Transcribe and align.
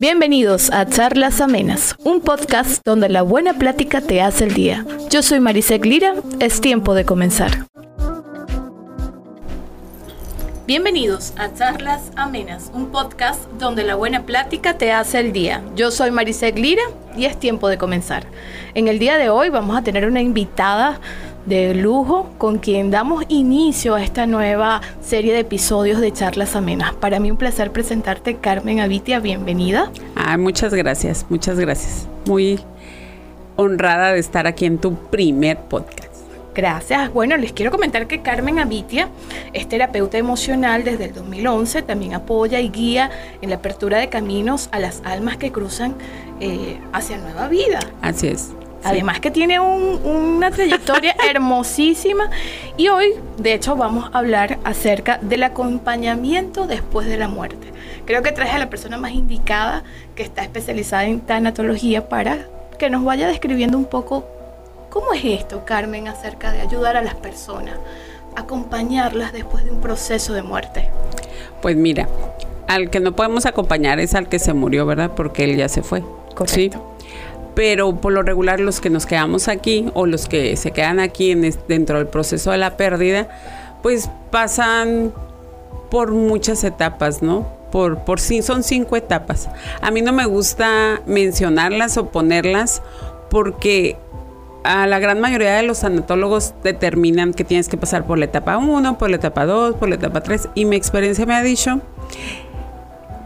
Bienvenidos 0.00 0.70
a 0.70 0.86
Charlas 0.86 1.40
Amenas, 1.40 1.96
un 2.04 2.20
podcast 2.20 2.82
donde 2.84 3.08
la 3.08 3.22
buena 3.22 3.54
plática 3.54 4.00
te 4.00 4.22
hace 4.22 4.44
el 4.44 4.54
día. 4.54 4.86
Yo 5.10 5.24
soy 5.24 5.40
Marisek 5.40 5.84
Lira, 5.84 6.14
es 6.38 6.60
tiempo 6.60 6.94
de 6.94 7.04
comenzar. 7.04 7.66
Bienvenidos 10.68 11.32
a 11.36 11.52
Charlas 11.52 12.12
Amenas, 12.14 12.70
un 12.72 12.92
podcast 12.92 13.44
donde 13.58 13.82
la 13.82 13.96
buena 13.96 14.24
plática 14.24 14.78
te 14.78 14.92
hace 14.92 15.18
el 15.18 15.32
día. 15.32 15.64
Yo 15.74 15.90
soy 15.90 16.12
Marisek 16.12 16.56
Lira 16.56 16.84
y 17.16 17.24
es 17.24 17.40
tiempo 17.40 17.66
de 17.66 17.76
comenzar. 17.76 18.24
En 18.74 18.86
el 18.86 19.00
día 19.00 19.18
de 19.18 19.30
hoy 19.30 19.48
vamos 19.48 19.76
a 19.76 19.82
tener 19.82 20.06
una 20.06 20.20
invitada 20.20 21.00
de 21.48 21.74
lujo 21.74 22.28
con 22.36 22.58
quien 22.58 22.90
damos 22.90 23.24
inicio 23.28 23.94
a 23.94 24.02
esta 24.02 24.26
nueva 24.26 24.82
serie 25.00 25.32
de 25.32 25.40
episodios 25.40 26.00
de 26.00 26.12
Charlas 26.12 26.54
Amenas. 26.54 26.92
Para 26.94 27.20
mí 27.20 27.30
un 27.30 27.38
placer 27.38 27.72
presentarte, 27.72 28.36
Carmen 28.36 28.80
Avitia, 28.80 29.18
bienvenida. 29.18 29.90
Ah, 30.14 30.36
muchas 30.36 30.74
gracias, 30.74 31.24
muchas 31.30 31.58
gracias. 31.58 32.06
Muy 32.26 32.60
honrada 33.56 34.12
de 34.12 34.18
estar 34.18 34.46
aquí 34.46 34.66
en 34.66 34.78
tu 34.78 34.94
primer 34.94 35.58
podcast. 35.58 36.08
Gracias. 36.54 37.12
Bueno, 37.12 37.36
les 37.36 37.52
quiero 37.52 37.70
comentar 37.70 38.06
que 38.08 38.20
Carmen 38.20 38.58
Avitia 38.58 39.08
es 39.52 39.68
terapeuta 39.68 40.18
emocional 40.18 40.84
desde 40.84 41.06
el 41.06 41.14
2011. 41.14 41.82
También 41.82 42.14
apoya 42.14 42.60
y 42.60 42.68
guía 42.68 43.10
en 43.40 43.50
la 43.50 43.56
apertura 43.56 43.98
de 43.98 44.08
caminos 44.08 44.68
a 44.72 44.80
las 44.80 45.00
almas 45.04 45.36
que 45.36 45.52
cruzan 45.52 45.94
eh, 46.40 46.78
hacia 46.92 47.16
nueva 47.16 47.48
vida. 47.48 47.78
Así 48.02 48.26
es. 48.26 48.50
Además 48.84 49.20
que 49.20 49.30
tiene 49.30 49.60
una 49.60 50.50
trayectoria 50.50 51.14
hermosísima 51.30 52.30
y 52.76 52.88
hoy 52.88 53.14
de 53.36 53.54
hecho 53.54 53.76
vamos 53.76 54.10
a 54.12 54.18
hablar 54.18 54.58
acerca 54.64 55.18
del 55.18 55.42
acompañamiento 55.42 56.66
después 56.66 57.06
de 57.06 57.18
la 57.18 57.28
muerte. 57.28 57.72
Creo 58.04 58.22
que 58.22 58.32
traje 58.32 58.56
a 58.56 58.58
la 58.58 58.70
persona 58.70 58.96
más 58.96 59.12
indicada 59.12 59.82
que 60.14 60.22
está 60.22 60.42
especializada 60.42 61.04
en 61.04 61.20
tanatología 61.20 62.08
para 62.08 62.46
que 62.78 62.88
nos 62.88 63.04
vaya 63.04 63.26
describiendo 63.26 63.76
un 63.76 63.84
poco 63.84 64.24
¿Cómo 64.90 65.12
es 65.12 65.22
esto, 65.22 65.64
Carmen, 65.66 66.08
acerca 66.08 66.50
de 66.50 66.62
ayudar 66.62 66.96
a 66.96 67.02
las 67.02 67.14
personas, 67.14 67.74
acompañarlas 68.34 69.34
después 69.34 69.64
de 69.64 69.70
un 69.70 69.82
proceso 69.82 70.32
de 70.32 70.42
muerte? 70.42 70.88
Pues 71.60 71.76
mira, 71.76 72.08
al 72.66 72.88
que 72.88 72.98
no 72.98 73.12
podemos 73.12 73.44
acompañar 73.44 74.00
es 74.00 74.14
al 74.14 74.30
que 74.30 74.38
se 74.38 74.54
murió, 74.54 74.86
¿verdad? 74.86 75.10
Porque 75.14 75.44
él 75.44 75.56
ya 75.56 75.68
se 75.68 75.82
fue. 75.82 76.02
Correcto. 76.34 76.87
Pero 77.58 77.96
por 77.96 78.12
lo 78.12 78.22
regular 78.22 78.60
los 78.60 78.80
que 78.80 78.88
nos 78.88 79.04
quedamos 79.04 79.48
aquí 79.48 79.90
o 79.94 80.06
los 80.06 80.28
que 80.28 80.56
se 80.56 80.70
quedan 80.70 81.00
aquí 81.00 81.32
en 81.32 81.40
dentro 81.66 81.98
del 81.98 82.06
proceso 82.06 82.52
de 82.52 82.58
la 82.58 82.76
pérdida, 82.76 83.26
pues 83.82 84.08
pasan 84.30 85.12
por 85.90 86.12
muchas 86.12 86.62
etapas, 86.62 87.20
¿no? 87.20 87.48
Por, 87.72 88.04
por 88.04 88.20
sí, 88.20 88.42
son 88.42 88.62
cinco 88.62 88.94
etapas. 88.94 89.48
A 89.80 89.90
mí 89.90 90.02
no 90.02 90.12
me 90.12 90.24
gusta 90.24 91.02
mencionarlas 91.06 91.96
o 91.96 92.10
ponerlas 92.10 92.80
porque 93.28 93.96
a 94.62 94.86
la 94.86 95.00
gran 95.00 95.20
mayoría 95.20 95.56
de 95.56 95.64
los 95.64 95.78
sanatólogos 95.78 96.54
determinan 96.62 97.34
que 97.34 97.42
tienes 97.42 97.68
que 97.68 97.76
pasar 97.76 98.06
por 98.06 98.18
la 98.18 98.26
etapa 98.26 98.56
1, 98.56 98.98
por 98.98 99.10
la 99.10 99.16
etapa 99.16 99.46
2, 99.46 99.74
por 99.74 99.88
la 99.88 99.96
etapa 99.96 100.20
3 100.20 100.50
y 100.54 100.64
mi 100.64 100.76
experiencia 100.76 101.26
me 101.26 101.34
ha 101.34 101.42
dicho 101.42 101.80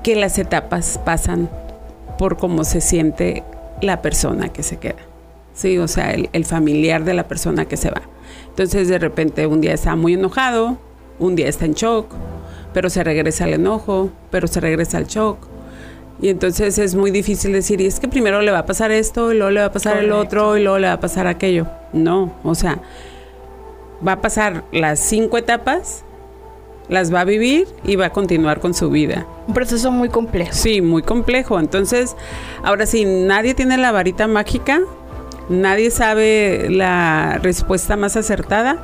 que 0.02 0.16
las 0.16 0.38
etapas 0.38 0.98
pasan 1.04 1.50
por 2.16 2.38
cómo 2.38 2.64
se 2.64 2.80
siente 2.80 3.44
la 3.82 4.02
persona 4.02 4.48
que 4.48 4.62
se 4.62 4.78
queda. 4.78 5.02
Sí, 5.54 5.76
o 5.78 5.88
sea, 5.88 6.12
el, 6.12 6.30
el 6.32 6.44
familiar 6.44 7.04
de 7.04 7.14
la 7.14 7.28
persona 7.28 7.66
que 7.66 7.76
se 7.76 7.90
va. 7.90 8.02
Entonces 8.48 8.88
de 8.88 8.98
repente 8.98 9.46
un 9.46 9.60
día 9.60 9.74
está 9.74 9.94
muy 9.96 10.14
enojado, 10.14 10.78
un 11.18 11.36
día 11.36 11.48
está 11.48 11.66
en 11.66 11.74
shock, 11.74 12.06
pero 12.72 12.88
se 12.88 13.04
regresa 13.04 13.44
al 13.44 13.54
enojo, 13.54 14.10
pero 14.30 14.46
se 14.46 14.60
regresa 14.60 14.96
al 14.98 15.06
shock 15.06 15.52
y 16.22 16.28
entonces 16.28 16.78
es 16.78 16.94
muy 16.94 17.10
difícil 17.10 17.52
decir, 17.52 17.80
y 17.80 17.86
es 17.86 17.98
que 17.98 18.06
primero 18.06 18.42
le 18.42 18.52
va 18.52 18.60
a 18.60 18.66
pasar 18.66 18.92
esto, 18.92 19.32
y 19.32 19.36
luego 19.36 19.50
le 19.50 19.60
va 19.60 19.66
a 19.66 19.72
pasar 19.72 19.96
el 19.98 20.12
otro, 20.12 20.56
y 20.56 20.62
luego 20.62 20.78
le 20.78 20.86
va 20.86 20.94
a 20.94 21.00
pasar 21.00 21.26
aquello. 21.26 21.66
No, 21.92 22.32
o 22.44 22.54
sea, 22.54 22.78
va 24.06 24.12
a 24.12 24.20
pasar 24.20 24.62
las 24.70 25.00
cinco 25.00 25.36
etapas, 25.36 26.04
las 26.92 27.12
va 27.12 27.20
a 27.20 27.24
vivir 27.24 27.66
y 27.84 27.96
va 27.96 28.06
a 28.06 28.10
continuar 28.10 28.60
con 28.60 28.74
su 28.74 28.90
vida. 28.90 29.26
Un 29.48 29.54
proceso 29.54 29.90
muy 29.90 30.08
complejo. 30.08 30.52
Sí, 30.52 30.80
muy 30.80 31.02
complejo. 31.02 31.58
Entonces, 31.58 32.14
ahora 32.62 32.86
sí, 32.86 33.04
nadie 33.04 33.54
tiene 33.54 33.78
la 33.78 33.90
varita 33.92 34.28
mágica, 34.28 34.80
nadie 35.48 35.90
sabe 35.90 36.68
la 36.70 37.38
respuesta 37.42 37.96
más 37.96 38.16
acertada, 38.16 38.82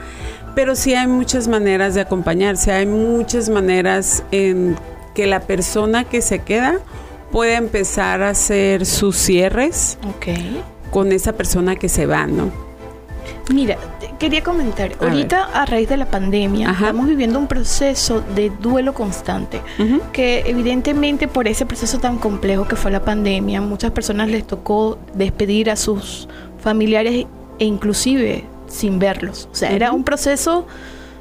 pero 0.54 0.74
sí 0.74 0.94
hay 0.94 1.06
muchas 1.06 1.46
maneras 1.48 1.94
de 1.94 2.00
acompañarse, 2.00 2.72
hay 2.72 2.86
muchas 2.86 3.48
maneras 3.48 4.24
en 4.32 4.76
que 5.14 5.26
la 5.26 5.40
persona 5.40 6.04
que 6.04 6.22
se 6.22 6.40
queda 6.40 6.80
puede 7.30 7.54
empezar 7.54 8.22
a 8.22 8.30
hacer 8.30 8.86
sus 8.86 9.16
cierres 9.16 9.98
con 10.90 11.12
esa 11.12 11.34
persona 11.34 11.76
que 11.76 11.88
se 11.88 12.06
va, 12.06 12.26
¿no? 12.26 12.67
Mira, 13.52 13.76
quería 14.18 14.42
comentar, 14.42 14.92
ahorita 15.00 15.44
a 15.54 15.64
raíz 15.64 15.88
de 15.88 15.96
la 15.96 16.06
pandemia 16.06 16.70
estamos 16.70 17.06
viviendo 17.06 17.38
un 17.38 17.46
proceso 17.46 18.22
de 18.34 18.50
duelo 18.50 18.92
constante, 18.94 19.60
que 20.12 20.44
evidentemente 20.46 21.28
por 21.28 21.48
ese 21.48 21.64
proceso 21.64 21.98
tan 21.98 22.18
complejo 22.18 22.66
que 22.66 22.76
fue 22.76 22.90
la 22.90 23.04
pandemia, 23.04 23.60
muchas 23.60 23.90
personas 23.90 24.28
les 24.28 24.46
tocó 24.46 24.98
despedir 25.14 25.70
a 25.70 25.76
sus 25.76 26.28
familiares 26.60 27.26
e 27.58 27.64
inclusive 27.64 28.44
sin 28.66 28.98
verlos. 28.98 29.48
O 29.50 29.54
sea, 29.54 29.72
era 29.72 29.92
un 29.92 30.04
proceso 30.04 30.66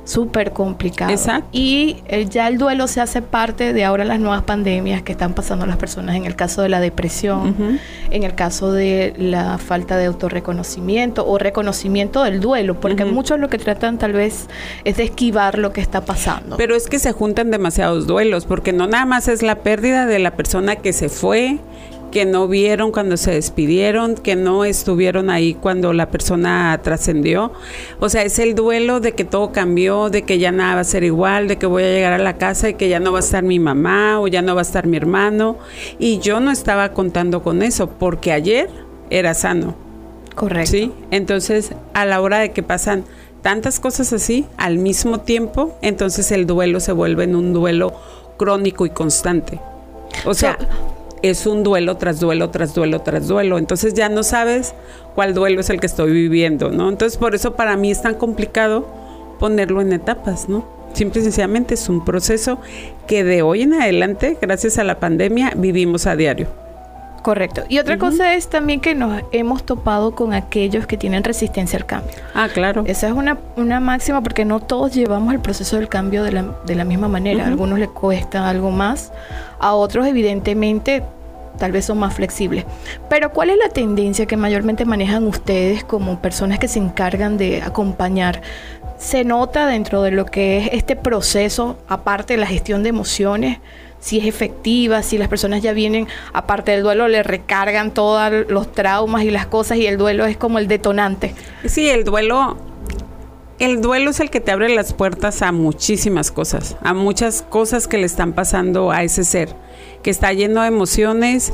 súper 0.08 0.54
complicado. 0.54 1.12
Exacto. 1.12 1.50
Y 1.52 1.98
eh, 2.08 2.26
ya 2.30 2.48
el 2.48 2.58
duelo 2.58 2.88
se 2.88 3.02
hace 3.02 3.22
parte 3.22 3.74
de 3.74 3.84
ahora 3.84 4.06
las 4.06 4.20
nuevas 4.20 4.44
pandemias 4.44 5.02
que 5.02 5.12
están 5.12 5.34
pasando 5.34 5.66
las 5.66 5.78
personas, 5.78 6.16
en 6.16 6.26
el 6.26 6.36
caso 6.36 6.62
de 6.62 6.70
la 6.70 6.80
depresión, 6.80 7.80
en 8.10 8.24
el 8.24 8.34
caso 8.34 8.72
de 8.72 9.14
la 9.18 9.58
falta 9.58 9.98
de 9.98 10.06
autorreconocimiento 10.06 11.28
o 11.28 11.38
reconocimiento 11.38 12.24
del 12.24 12.40
duelo, 12.40 12.80
porque 12.80 13.06
muchos 13.06 13.40
lo 13.40 13.50
que 13.50 13.58
tratan 13.58 13.98
tal 13.98 14.14
vez 14.14 14.48
es 14.86 14.98
de 14.98 15.04
esquivar 15.04 15.58
lo 15.58 15.74
que 15.74 15.82
está 15.82 16.02
pasando. 16.02 16.58
Pero 16.58 16.76
es 16.76 16.88
que 16.88 17.00
se 17.00 17.12
juntan 17.12 17.52
demasiados 17.52 18.08
duelos, 18.08 18.46
porque 18.46 18.72
no 18.72 18.88
nada 18.88 19.06
más 19.06 19.28
es 19.28 19.42
la 19.42 19.56
pérdida 19.56 20.06
de 20.06 20.20
la 20.20 20.32
persona 20.32 20.78
que 20.78 20.94
se 20.94 21.10
fue, 21.10 21.60
que 22.12 22.26
no 22.26 22.48
vieron 22.48 22.92
cuando 22.92 23.18
se 23.18 23.32
despidieron, 23.32 24.16
que 24.16 24.36
no 24.36 24.66
estuvieron 24.66 25.30
ahí 25.30 25.54
cuando 25.54 25.94
la 25.94 26.10
persona 26.10 26.80
trascendió. 26.84 27.52
O 28.00 28.10
sea, 28.10 28.24
es 28.24 28.40
el 28.40 28.56
duelo 28.56 29.00
de 29.00 29.14
que 29.14 29.24
todo 29.24 29.52
cambió, 29.52 30.10
de 30.10 30.24
que 30.24 30.40
ya 30.40 30.52
nada 30.52 30.76
va 30.76 30.82
a 30.82 30.86
ser 30.86 31.04
igual, 31.04 31.48
de 31.48 31.58
que 31.58 31.66
voy 31.66 31.84
a 31.84 31.88
llegar 31.88 32.14
a 32.14 32.18
la 32.18 32.38
casa 32.38 32.70
y 32.70 32.74
que 32.76 32.90
ya 32.90 33.00
no 33.00 33.12
va 33.12 33.20
a 33.20 33.22
estar 33.22 33.44
mi 33.44 33.60
mamá 33.60 34.20
o 34.20 34.28
ya 34.28 34.42
no 34.42 34.56
va 34.56 34.62
a 34.62 34.64
estar 34.64 34.88
mi 34.88 34.98
hermano. 34.98 35.58
Y 36.00 36.20
yo 36.20 36.40
no 36.40 36.52
estaba 36.52 36.94
contando 36.94 37.44
con 37.44 37.62
eso 37.62 37.90
porque 37.90 38.32
ayer 38.32 38.70
era 39.10 39.34
sano. 39.34 39.76
Correcto. 40.36 40.72
Sí, 40.72 40.92
entonces 41.12 41.72
a 41.94 42.06
la 42.06 42.22
hora 42.22 42.40
de 42.40 42.52
que 42.52 42.62
pasan 42.62 43.06
tantas 43.42 43.80
cosas 43.80 44.14
así 44.14 44.46
al 44.58 44.78
mismo 44.78 45.22
tiempo, 45.22 45.78
entonces 45.82 46.32
el 46.32 46.46
duelo 46.46 46.80
se 46.80 46.92
vuelve 46.92 47.24
en 47.24 47.36
un 47.36 47.54
duelo 47.54 47.94
crónico 48.38 48.86
y 48.86 48.92
constante. 48.92 49.60
O 50.26 50.34
sea, 50.34 50.58
es 51.22 51.46
un 51.46 51.64
duelo 51.64 51.98
tras 51.98 52.20
duelo, 52.20 52.50
tras 52.50 52.74
duelo, 52.74 53.02
tras 53.02 53.28
duelo. 53.28 53.58
Entonces 53.58 53.94
ya 53.94 54.10
no 54.10 54.24
sabes 54.24 54.74
cuál 55.16 55.34
duelo 55.34 55.62
es 55.62 55.70
el 55.70 55.80
que 55.80 55.88
estoy 55.88 56.12
viviendo, 56.12 56.70
¿no? 56.72 56.90
Entonces 56.90 57.18
por 57.18 57.36
eso 57.36 57.56
para 57.56 57.78
mí 57.78 57.92
es 57.92 58.02
tan 58.02 58.16
complicado 58.16 58.88
ponerlo 59.40 59.82
en 59.82 59.94
etapas, 59.94 60.50
¿no? 60.50 60.66
Simple 60.94 61.22
y 61.22 61.24
sencillamente 61.26 61.76
es 61.76 61.90
un 61.90 62.04
proceso 62.04 62.60
que 63.08 63.24
de 63.24 63.42
hoy 63.42 63.64
en 63.64 63.74
adelante, 63.74 64.38
gracias 64.42 64.78
a 64.78 64.84
la 64.84 65.00
pandemia, 65.00 65.54
vivimos 65.56 66.08
a 66.08 66.16
diario. 66.16 66.67
Correcto. 67.28 67.64
Y 67.68 67.78
otra 67.80 67.98
cosa 67.98 68.36
es 68.36 68.48
también 68.48 68.80
que 68.80 68.96
nos 68.96 69.22
hemos 69.34 69.66
topado 69.66 70.16
con 70.16 70.34
aquellos 70.34 70.88
que 70.88 70.96
tienen 70.96 71.26
resistencia 71.26 71.78
al 71.78 71.86
cambio. 71.86 72.16
Ah, 72.34 72.48
claro. 72.48 72.86
Esa 72.88 73.08
es 73.08 73.14
una, 73.14 73.38
una 73.58 73.82
máxima 73.82 74.24
porque 74.24 74.46
no 74.46 74.62
todos 74.62 74.94
llevamos 74.94 75.34
el 75.34 75.42
proceso 75.42 75.76
del 75.76 75.90
cambio 75.90 76.24
de 76.24 76.32
la, 76.32 76.56
de 76.66 76.76
la 76.76 76.86
misma 76.86 77.10
manera. 77.10 77.44
A 77.44 77.48
algunos 77.48 77.80
les 77.80 77.90
cuesta 77.90 78.48
algo 78.48 78.72
más, 78.72 79.12
a 79.60 79.74
otros 79.74 80.08
evidentemente 80.08 81.04
tal 81.60 81.74
vez 81.74 81.84
son 81.84 81.98
más 81.98 82.14
flexibles. 82.14 82.64
Pero 83.10 83.34
¿cuál 83.34 83.50
es 83.50 83.58
la 83.58 83.68
tendencia 83.68 84.26
que 84.26 84.38
mayormente 84.38 84.86
manejan 84.86 85.28
ustedes 85.28 85.84
como 85.84 86.22
personas 86.22 86.60
que 86.60 86.70
se 86.70 86.80
encargan 86.80 87.38
de 87.38 87.62
acompañar? 87.62 88.42
¿Se 88.98 89.24
nota 89.24 89.68
dentro 89.68 90.02
de 90.02 90.12
lo 90.12 90.26
que 90.26 90.58
es 90.58 90.70
este 90.74 90.96
proceso, 90.96 91.78
aparte 91.88 92.34
de 92.34 92.40
la 92.40 92.48
gestión 92.48 92.84
de 92.84 92.90
emociones, 92.90 93.60
si 94.00 94.20
es 94.20 94.26
efectiva, 94.26 95.04
si 95.04 95.18
las 95.18 95.28
personas 95.28 95.62
ya 95.62 95.74
vienen, 95.74 96.08
aparte 96.34 96.72
del 96.72 96.84
duelo, 96.84 97.08
le 97.08 97.24
recargan 97.24 97.94
todos 97.94 98.50
los 98.50 98.72
traumas 98.72 99.24
y 99.24 99.32
las 99.32 99.46
cosas 99.46 99.78
y 99.78 99.88
el 99.88 99.98
duelo 99.98 100.26
es 100.26 100.38
como 100.38 100.60
el 100.60 100.68
detonante? 100.68 101.36
Sí, 101.66 101.90
el 101.90 102.04
duelo 102.04 102.58
el 103.60 103.82
duelo 103.82 104.12
es 104.12 104.20
el 104.20 104.30
que 104.30 104.40
te 104.40 104.52
abre 104.52 104.70
las 104.70 104.94
puertas 104.94 105.42
a 105.42 105.52
muchísimas 105.52 106.32
cosas, 106.32 106.78
a 106.84 106.94
muchas 106.94 107.42
cosas 107.42 107.88
que 107.88 107.98
le 107.98 108.06
están 108.06 108.34
pasando 108.34 108.92
a 108.92 109.02
ese 109.02 109.24
ser 109.24 109.56
que 110.04 110.12
está 110.12 110.32
lleno 110.32 110.62
de 110.62 110.68
emociones, 110.68 111.54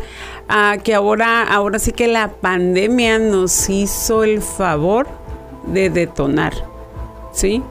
que 0.84 0.94
ahora, 0.94 1.44
ahora 1.44 1.80
sí 1.80 1.94
que 1.94 2.08
la 2.08 2.30
pandemia 2.30 3.20
nos 3.20 3.70
hizo 3.70 4.26
el 4.26 4.42
favor 4.42 5.08
de 5.66 5.90
detonar, 5.90 6.54
¿sí? 7.34 7.62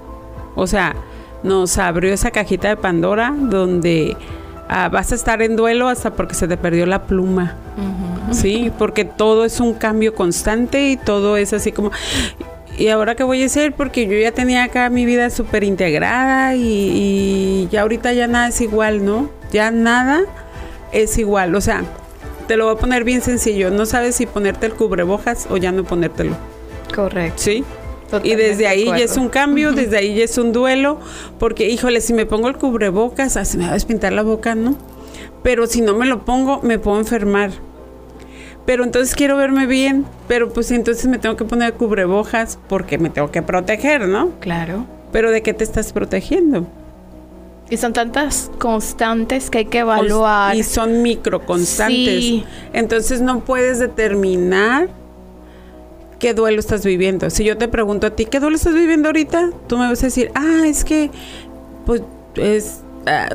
O 0.54 0.66
sea, 0.66 0.94
nos 1.42 1.78
abrió 1.78 2.12
esa 2.12 2.30
cajita 2.30 2.68
de 2.68 2.76
Pandora 2.76 3.34
donde 3.36 4.16
ah, 4.68 4.88
vas 4.88 5.12
a 5.12 5.14
estar 5.14 5.42
en 5.42 5.56
duelo 5.56 5.88
hasta 5.88 6.12
porque 6.12 6.34
se 6.34 6.46
te 6.46 6.56
perdió 6.56 6.86
la 6.86 7.02
pluma. 7.04 7.56
Sí, 8.30 8.70
porque 8.78 9.04
todo 9.04 9.44
es 9.44 9.60
un 9.60 9.74
cambio 9.74 10.14
constante 10.14 10.90
y 10.90 10.96
todo 10.96 11.36
es 11.36 11.52
así 11.52 11.72
como, 11.72 11.90
¿y 12.78 12.88
ahora 12.88 13.14
qué 13.14 13.24
voy 13.24 13.42
a 13.42 13.46
hacer? 13.46 13.72
Porque 13.72 14.06
yo 14.06 14.16
ya 14.16 14.32
tenía 14.32 14.64
acá 14.64 14.88
mi 14.88 15.04
vida 15.04 15.28
súper 15.30 15.64
integrada 15.64 16.54
y, 16.54 16.62
y, 16.62 17.68
ya 17.70 17.82
ahorita 17.82 18.12
ya 18.12 18.28
nada 18.28 18.48
es 18.48 18.60
igual, 18.60 19.04
¿no? 19.04 19.30
Ya 19.52 19.70
nada 19.70 20.22
es 20.92 21.18
igual. 21.18 21.54
O 21.54 21.60
sea, 21.60 21.82
te 22.46 22.56
lo 22.56 22.66
voy 22.66 22.74
a 22.76 22.78
poner 22.78 23.04
bien 23.04 23.20
sencillo. 23.20 23.70
No 23.70 23.84
sabes 23.84 24.16
si 24.16 24.26
ponerte 24.26 24.66
el 24.66 24.74
cubrebojas 24.74 25.46
o 25.50 25.56
ya 25.56 25.72
no 25.72 25.84
ponértelo. 25.84 26.36
Correcto. 26.94 27.42
Sí. 27.42 27.64
Y 28.22 28.34
desde 28.34 28.66
ahí 28.66 28.86
ya 28.86 28.96
es 28.96 29.16
un 29.16 29.28
cambio, 29.28 29.72
desde 29.72 29.96
ahí 29.98 30.14
ya 30.14 30.24
es 30.24 30.38
un 30.38 30.52
duelo, 30.52 30.98
porque 31.38 31.68
híjole, 31.68 32.00
si 32.00 32.12
me 32.12 32.26
pongo 32.26 32.48
el 32.48 32.56
cubrebocas, 32.56 33.32
se 33.32 33.58
me 33.58 33.64
va 33.64 33.70
a 33.70 33.74
despintar 33.74 34.12
la 34.12 34.22
boca, 34.22 34.54
¿no? 34.54 34.76
Pero 35.42 35.66
si 35.66 35.80
no 35.80 35.94
me 35.94 36.06
lo 36.06 36.24
pongo, 36.24 36.60
me 36.62 36.78
puedo 36.78 36.98
enfermar 36.98 37.50
pero 38.64 38.84
entonces 38.84 39.14
quiero 39.14 39.36
verme 39.36 39.66
bien, 39.66 40.06
pero 40.28 40.52
pues 40.52 40.70
entonces 40.70 41.06
me 41.06 41.18
tengo 41.18 41.36
que 41.36 41.44
poner 41.44 41.74
cubrebojas 41.74 42.58
porque 42.68 42.96
me 42.98 43.10
tengo 43.10 43.30
que 43.30 43.42
proteger, 43.42 44.08
¿no? 44.08 44.30
Claro. 44.40 44.86
Pero 45.10 45.30
¿de 45.30 45.42
qué 45.42 45.52
te 45.52 45.64
estás 45.64 45.92
protegiendo? 45.92 46.66
Y 47.70 47.76
son 47.76 47.92
tantas 47.92 48.50
constantes 48.58 49.50
que 49.50 49.58
hay 49.58 49.64
que 49.64 49.78
evaluar. 49.78 50.54
Y 50.54 50.62
son 50.62 51.02
microconstantes. 51.02 52.20
Sí. 52.20 52.44
Entonces 52.72 53.20
no 53.20 53.40
puedes 53.40 53.78
determinar 53.78 54.88
qué 56.22 56.34
duelo 56.34 56.60
estás 56.60 56.84
viviendo. 56.84 57.28
Si 57.30 57.42
yo 57.42 57.58
te 57.58 57.66
pregunto 57.66 58.06
a 58.06 58.10
ti, 58.10 58.26
¿qué 58.26 58.38
duelo 58.38 58.54
estás 58.54 58.74
viviendo 58.74 59.08
ahorita? 59.08 59.50
Tú 59.66 59.76
me 59.76 59.88
vas 59.88 60.00
a 60.04 60.06
decir, 60.06 60.30
ah, 60.36 60.62
es 60.64 60.84
que, 60.84 61.10
pues, 61.84 62.00
es... 62.36 62.80
Ah, 63.06 63.28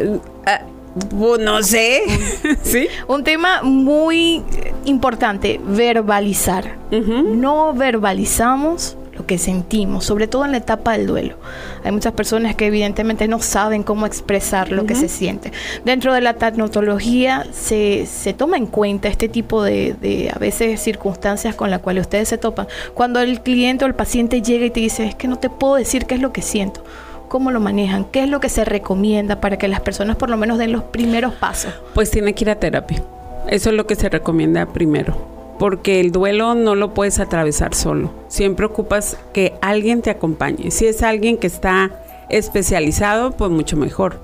ah, 0.45 0.61
pues, 1.09 1.41
no 1.41 1.61
sé. 1.63 2.03
¿Sí? 2.63 2.87
Un 3.09 3.25
tema 3.25 3.61
muy 3.61 4.41
importante, 4.85 5.59
verbalizar. 5.61 6.77
No 6.89 7.73
verbalizamos 7.73 8.95
que 9.27 9.37
sentimos, 9.37 10.05
sobre 10.05 10.27
todo 10.27 10.45
en 10.45 10.51
la 10.51 10.57
etapa 10.57 10.93
del 10.93 11.05
duelo. 11.05 11.35
Hay 11.83 11.91
muchas 11.91 12.13
personas 12.13 12.55
que 12.55 12.65
evidentemente 12.65 13.27
no 13.27 13.39
saben 13.39 13.83
cómo 13.83 14.05
expresar 14.05 14.71
lo 14.71 14.85
que 14.85 14.95
se 14.95 15.09
siente. 15.09 15.51
Dentro 15.85 16.13
de 16.13 16.21
la 16.21 16.33
tanatología 16.33 17.45
se, 17.51 18.07
se, 18.07 18.33
toma 18.33 18.57
en 18.57 18.65
cuenta 18.65 19.07
este 19.07 19.29
tipo 19.29 19.61
de, 19.61 19.93
de, 20.01 20.31
a 20.33 20.39
veces, 20.39 20.81
circunstancias 20.81 21.53
con 21.53 21.69
las 21.69 21.81
cuales 21.81 22.01
ustedes 22.01 22.29
se 22.29 22.39
topan. 22.39 22.67
Cuando 22.95 23.19
el 23.19 23.41
cliente 23.41 23.85
o 23.85 23.87
el 23.87 23.95
paciente 23.95 24.41
llega 24.41 24.65
y 24.65 24.71
te 24.71 24.79
dice, 24.79 25.05
es 25.05 25.15
que 25.15 25.27
no 25.27 25.37
te 25.37 25.49
puedo 25.49 25.75
decir 25.75 26.05
qué 26.05 26.15
es 26.15 26.21
lo 26.21 26.31
que 26.33 26.41
siento 26.41 26.83
¿Cómo 27.27 27.51
lo 27.51 27.59
manejan? 27.59 28.05
¿Qué 28.05 28.23
es 28.23 28.29
lo 28.29 28.39
que 28.39 28.47
se 28.47 28.63
recomienda 28.63 29.41
para 29.41 29.57
que 29.57 29.67
las 29.67 29.81
personas 29.81 30.15
por 30.15 30.29
lo 30.29 30.37
menos 30.37 30.57
den 30.57 30.71
los 30.71 30.83
primeros 30.83 31.33
pasos? 31.33 31.73
Pues 31.93 32.09
tiene 32.09 32.33
que 32.33 32.45
ir 32.45 32.49
a 32.49 32.55
terapia. 32.55 33.03
Eso 33.49 33.69
es 33.69 33.75
lo 33.75 33.85
que 33.85 33.95
se 33.95 34.07
recomienda 34.07 34.65
primero. 34.65 35.36
Porque 35.59 35.99
el 35.99 36.11
duelo 36.11 36.55
no 36.55 36.75
lo 36.75 36.93
puedes 36.93 37.19
atravesar 37.19 37.73
solo. 37.73 38.11
Siempre 38.27 38.65
ocupas 38.65 39.17
que 39.33 39.55
alguien 39.61 40.01
te 40.01 40.09
acompañe. 40.09 40.71
Si 40.71 40.85
es 40.85 41.01
alguien 41.03 41.37
que 41.37 41.47
está 41.47 41.91
especializado, 42.29 43.31
pues 43.31 43.49
mucho 43.49 43.75
mejor. 43.77 44.19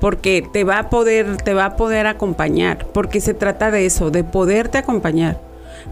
Porque 0.00 0.46
te 0.52 0.64
va 0.64 0.78
a 0.78 0.90
poder, 0.90 1.36
te 1.36 1.54
va 1.54 1.66
a 1.66 1.76
poder 1.76 2.06
acompañar. 2.06 2.86
Porque 2.92 3.20
se 3.20 3.34
trata 3.34 3.70
de 3.70 3.86
eso, 3.86 4.10
de 4.10 4.24
poderte 4.24 4.78
acompañar. 4.78 5.40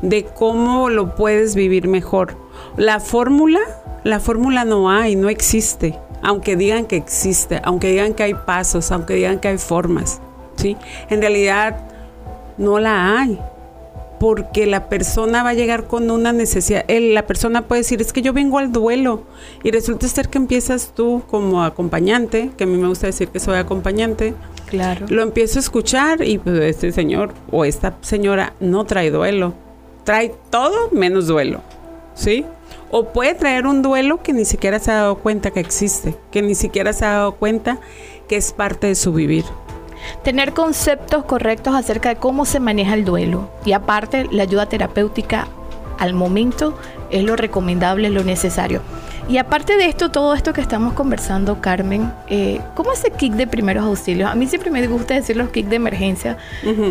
De 0.02 0.24
cómo 0.24 0.88
lo 0.88 1.14
puedes 1.14 1.54
vivir 1.54 1.86
mejor. 1.86 2.36
La 2.76 3.00
fórmula, 3.00 3.60
la 4.02 4.18
fórmula 4.18 4.64
no 4.64 4.90
hay, 4.90 5.14
no 5.14 5.28
existe 5.28 5.98
aunque 6.22 6.56
digan 6.56 6.86
que 6.86 6.96
existe, 6.96 7.60
aunque 7.64 7.88
digan 7.88 8.14
que 8.14 8.22
hay 8.22 8.34
pasos, 8.34 8.90
aunque 8.92 9.14
digan 9.14 9.38
que 9.38 9.48
hay 9.48 9.58
formas, 9.58 10.20
¿sí? 10.56 10.76
En 11.08 11.20
realidad 11.20 11.80
no 12.58 12.78
la 12.78 13.18
hay, 13.18 13.38
porque 14.20 14.66
la 14.66 14.90
persona 14.90 15.42
va 15.42 15.48
a 15.48 15.54
llegar 15.54 15.86
con 15.86 16.10
una 16.10 16.34
necesidad. 16.34 16.84
la 16.88 17.26
persona 17.26 17.62
puede 17.62 17.80
decir, 17.80 18.02
es 18.02 18.12
que 18.12 18.20
yo 18.20 18.34
vengo 18.34 18.58
al 18.58 18.70
duelo, 18.70 19.22
y 19.64 19.70
resulta 19.70 20.06
ser 20.08 20.28
que 20.28 20.36
empiezas 20.36 20.92
tú 20.94 21.22
como 21.30 21.64
acompañante, 21.64 22.50
que 22.58 22.64
a 22.64 22.66
mí 22.66 22.76
me 22.76 22.86
gusta 22.86 23.06
decir 23.06 23.28
que 23.28 23.40
soy 23.40 23.56
acompañante. 23.56 24.34
Claro. 24.66 25.06
Lo 25.08 25.22
empiezo 25.22 25.58
a 25.58 25.60
escuchar 25.60 26.22
y 26.22 26.36
pues 26.36 26.60
este 26.60 26.92
señor 26.92 27.32
o 27.50 27.64
esta 27.64 27.96
señora 28.02 28.52
no 28.60 28.84
trae 28.84 29.10
duelo, 29.10 29.54
trae 30.04 30.34
todo 30.50 30.90
menos 30.92 31.26
duelo, 31.26 31.62
¿sí? 32.14 32.44
O 32.90 33.08
puede 33.14 33.34
traer 33.34 33.66
un 33.66 33.80
duelo 33.80 34.22
que 34.22 34.34
ni 34.34 34.44
siquiera 34.44 34.78
se 34.80 34.90
ha 34.90 34.96
dado 34.96 35.16
cuenta 35.16 35.50
que 35.50 35.60
existe, 35.60 36.14
que 36.30 36.42
ni 36.42 36.54
siquiera 36.54 36.92
se 36.92 37.06
ha 37.06 37.12
dado 37.12 37.32
cuenta 37.32 37.78
que 38.28 38.36
es 38.36 38.52
parte 38.52 38.88
de 38.88 38.96
su 38.96 39.14
vivir. 39.14 39.46
Tener 40.22 40.52
conceptos 40.52 41.24
correctos 41.24 41.74
acerca 41.74 42.10
de 42.10 42.16
cómo 42.16 42.44
se 42.44 42.60
maneja 42.60 42.94
el 42.94 43.04
duelo. 43.04 43.50
Y 43.64 43.72
aparte 43.72 44.26
la 44.30 44.42
ayuda 44.44 44.66
terapéutica 44.66 45.48
al 45.98 46.14
momento 46.14 46.76
es 47.10 47.24
lo 47.24 47.36
recomendable, 47.36 48.10
lo 48.10 48.24
necesario. 48.24 48.82
Y 49.30 49.38
aparte 49.38 49.76
de 49.76 49.86
esto, 49.86 50.10
todo 50.10 50.34
esto 50.34 50.52
que 50.52 50.60
estamos 50.60 50.94
conversando, 50.94 51.60
Carmen, 51.60 52.12
eh, 52.28 52.60
¿cómo 52.74 52.92
es 52.92 53.04
el 53.04 53.12
kit 53.12 53.34
de 53.34 53.46
primeros 53.46 53.84
auxilios? 53.84 54.28
A 54.28 54.34
mí 54.34 54.48
siempre 54.48 54.72
me 54.72 54.84
gusta 54.88 55.14
decir 55.14 55.36
los 55.36 55.50
kits 55.50 55.70
de 55.70 55.76
emergencia, 55.76 56.36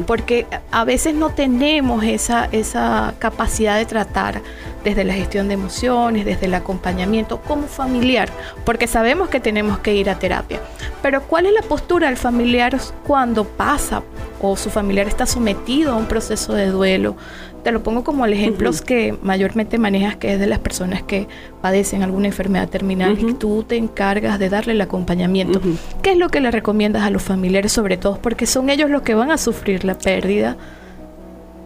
porque 0.08 0.48
a 0.72 0.86
veces 0.86 1.16
no 1.16 1.32
tenemos 1.32 2.04
esa, 2.06 2.48
esa 2.54 3.14
capacidad 3.20 3.78
de 3.78 3.86
tratar 3.86 4.42
desde 4.86 5.04
la 5.04 5.14
gestión 5.14 5.50
de 5.50 5.56
emociones, 5.56 6.26
desde 6.26 6.46
el 6.46 6.54
acompañamiento 6.54 7.42
como 7.42 7.68
familiar, 7.68 8.30
porque 8.64 8.88
sabemos 8.88 9.28
que 9.28 9.42
tenemos 9.42 9.80
que 9.80 9.94
ir 9.96 10.10
a 10.10 10.18
terapia. 10.18 10.62
Pero 11.02 11.24
¿cuál 11.24 11.46
es 11.46 11.54
la 11.54 11.62
postura 11.62 12.08
del 12.08 12.16
familiar 12.16 12.78
cuando 13.06 13.44
pasa 13.44 14.02
o 14.42 14.56
su 14.56 14.70
familiar 14.70 15.08
está 15.08 15.26
sometido 15.26 15.92
a 15.92 15.96
un 15.96 16.06
proceso 16.06 16.54
de 16.54 16.68
duelo? 16.68 17.18
Te 17.64 17.72
lo 17.74 17.84
pongo 17.84 18.06
como 18.06 18.26
el 18.26 18.32
ejemplo 18.32 18.72
que 18.86 19.18
mayormente 19.22 19.78
que 20.16 20.34
es 20.34 20.40
de 20.40 20.48
las 20.48 20.60
personas 20.60 21.04
que 21.04 21.28
padecen 21.62 22.04
alguna 22.04 22.28
enfermedad 22.28 22.70
terminal 22.70 23.18
y 23.20 23.34
tú 23.34 23.64
te 23.64 23.78
encargas 23.78 24.40
de 24.40 24.50
darle 24.50 24.74
el 24.74 24.82
acompañamiento. 24.82 25.62
¿Qué 26.02 26.12
es 26.12 26.18
lo 26.18 26.30
que 26.30 26.40
le 26.40 26.52
recomiendas 26.52 27.04
a 27.04 27.10
los 27.10 27.22
familiares, 27.22 27.72
sobre 27.72 27.98
todo? 27.98 28.20
Porque 28.22 28.46
son 28.46 28.70
ellos 28.70 28.90
los 28.90 29.02
que 29.02 29.16
van 29.16 29.32
a 29.32 29.38
sufrir 29.38 29.84
la 29.84 29.98
pérdida. 29.98 30.58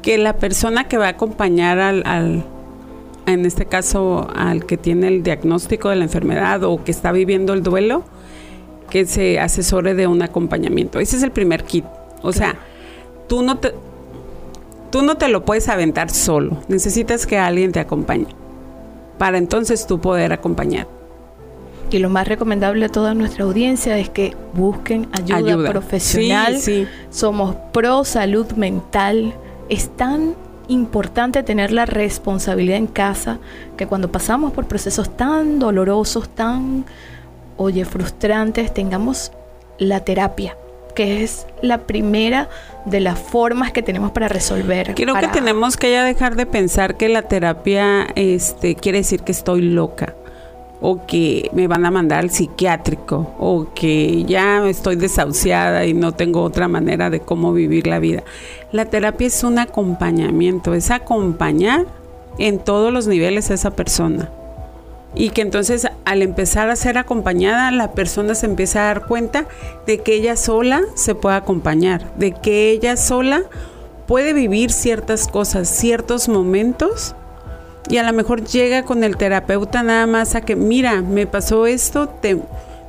Que 0.01 0.17
la 0.17 0.33
persona 0.33 0.85
que 0.85 0.97
va 0.97 1.05
a 1.07 1.09
acompañar 1.09 1.79
al, 1.79 2.03
al 2.05 2.43
en 3.25 3.45
este 3.45 3.65
caso, 3.65 4.27
al 4.35 4.65
que 4.65 4.77
tiene 4.77 5.07
el 5.07 5.23
diagnóstico 5.23 5.89
de 5.89 5.95
la 5.95 6.03
enfermedad 6.03 6.63
o 6.63 6.83
que 6.83 6.91
está 6.91 7.11
viviendo 7.11 7.53
el 7.53 7.63
duelo, 7.63 8.03
que 8.89 9.05
se 9.05 9.39
asesore 9.39 9.95
de 9.95 10.07
un 10.07 10.21
acompañamiento. 10.21 10.99
Ese 10.99 11.15
es 11.17 11.23
el 11.23 11.31
primer 11.31 11.63
kit. 11.63 11.85
O 12.21 12.33
sea, 12.33 12.55
tú 13.27 13.41
no 13.43 13.57
te 13.57 13.73
tú 14.91 15.01
no 15.01 15.17
te 15.17 15.27
lo 15.27 15.43
puedes 15.43 15.69
aventar 15.69 16.11
solo, 16.11 16.61
necesitas 16.67 17.25
que 17.25 17.39
alguien 17.39 17.71
te 17.71 17.79
acompañe 17.79 18.27
para 19.17 19.37
entonces 19.37 19.87
tú 19.87 19.99
poder 19.99 20.33
acompañar. 20.33 20.87
Y 21.91 21.99
lo 21.99 22.09
más 22.09 22.27
recomendable 22.27 22.85
a 22.85 22.89
toda 22.89 23.13
nuestra 23.13 23.43
audiencia 23.43 23.97
es 23.99 24.09
que 24.09 24.35
busquen 24.53 25.07
ayuda, 25.11 25.69
profesional. 25.69 26.57
Somos 27.11 27.55
pro 27.71 28.03
salud 28.03 28.51
mental. 28.53 29.33
Es 29.69 29.95
tan 29.95 30.35
importante 30.67 31.43
tener 31.43 31.71
la 31.71 31.85
responsabilidad 31.85 32.77
en 32.77 32.87
casa 32.87 33.37
que 33.77 33.85
cuando 33.85 34.11
pasamos 34.11 34.53
por 34.53 34.65
procesos 34.65 35.15
tan 35.15 35.59
dolorosos, 35.59 36.29
tan, 36.29 36.85
oye, 37.57 37.85
frustrantes, 37.85 38.73
tengamos 38.73 39.31
la 39.77 39.99
terapia 39.99 40.55
que 40.93 41.23
es 41.23 41.47
la 41.61 41.79
primera 41.79 42.49
de 42.85 42.99
las 42.99 43.19
formas 43.19 43.71
que 43.71 43.81
tenemos 43.81 44.11
para 44.11 44.27
resolver. 44.27 44.93
Creo 44.95 45.15
que 45.15 45.27
tenemos 45.27 45.77
que 45.77 45.91
ya 45.91 46.03
dejar 46.03 46.35
de 46.35 46.45
pensar 46.45 46.95
que 46.95 47.09
la 47.09 47.23
terapia 47.23 48.07
este, 48.15 48.75
quiere 48.75 48.99
decir 48.99 49.21
que 49.21 49.31
estoy 49.31 49.61
loca 49.61 50.15
o 50.81 51.05
que 51.05 51.49
me 51.53 51.67
van 51.67 51.85
a 51.85 51.91
mandar 51.91 52.19
al 52.19 52.29
psiquiátrico 52.29 53.33
o 53.39 53.67
que 53.73 54.25
ya 54.25 54.67
estoy 54.67 54.97
desahuciada 54.97 55.85
y 55.85 55.93
no 55.93 56.11
tengo 56.11 56.41
otra 56.41 56.67
manera 56.67 57.09
de 57.09 57.21
cómo 57.21 57.53
vivir 57.53 57.87
la 57.87 57.99
vida. 57.99 58.23
La 58.71 58.85
terapia 58.85 59.27
es 59.27 59.43
un 59.43 59.59
acompañamiento, 59.59 60.73
es 60.73 60.91
acompañar 60.91 61.85
en 62.37 62.59
todos 62.59 62.91
los 62.91 63.07
niveles 63.07 63.49
a 63.49 63.53
esa 63.53 63.71
persona 63.71 64.29
y 65.15 65.29
que 65.29 65.41
entonces 65.41 65.87
al 66.05 66.21
empezar 66.21 66.69
a 66.69 66.75
ser 66.75 66.97
acompañada 66.97 67.71
la 67.71 67.91
persona 67.91 68.35
se 68.35 68.45
empieza 68.45 68.81
a 68.81 68.85
dar 68.85 69.07
cuenta 69.07 69.45
de 69.85 69.99
que 69.99 70.15
ella 70.15 70.35
sola 70.35 70.81
se 70.95 71.15
puede 71.15 71.35
acompañar, 71.35 72.13
de 72.15 72.31
que 72.31 72.71
ella 72.71 72.97
sola 72.97 73.43
puede 74.07 74.33
vivir 74.33 74.71
ciertas 74.71 75.27
cosas, 75.27 75.69
ciertos 75.69 76.27
momentos 76.29 77.15
y 77.89 77.97
a 77.97 78.03
lo 78.03 78.13
mejor 78.13 78.43
llega 78.43 78.83
con 78.83 79.03
el 79.03 79.17
terapeuta 79.17 79.83
nada 79.83 80.07
más 80.07 80.35
a 80.35 80.41
que, 80.41 80.55
mira, 80.55 81.01
me 81.01 81.27
pasó 81.27 81.67
esto, 81.67 82.07
te, 82.07 82.39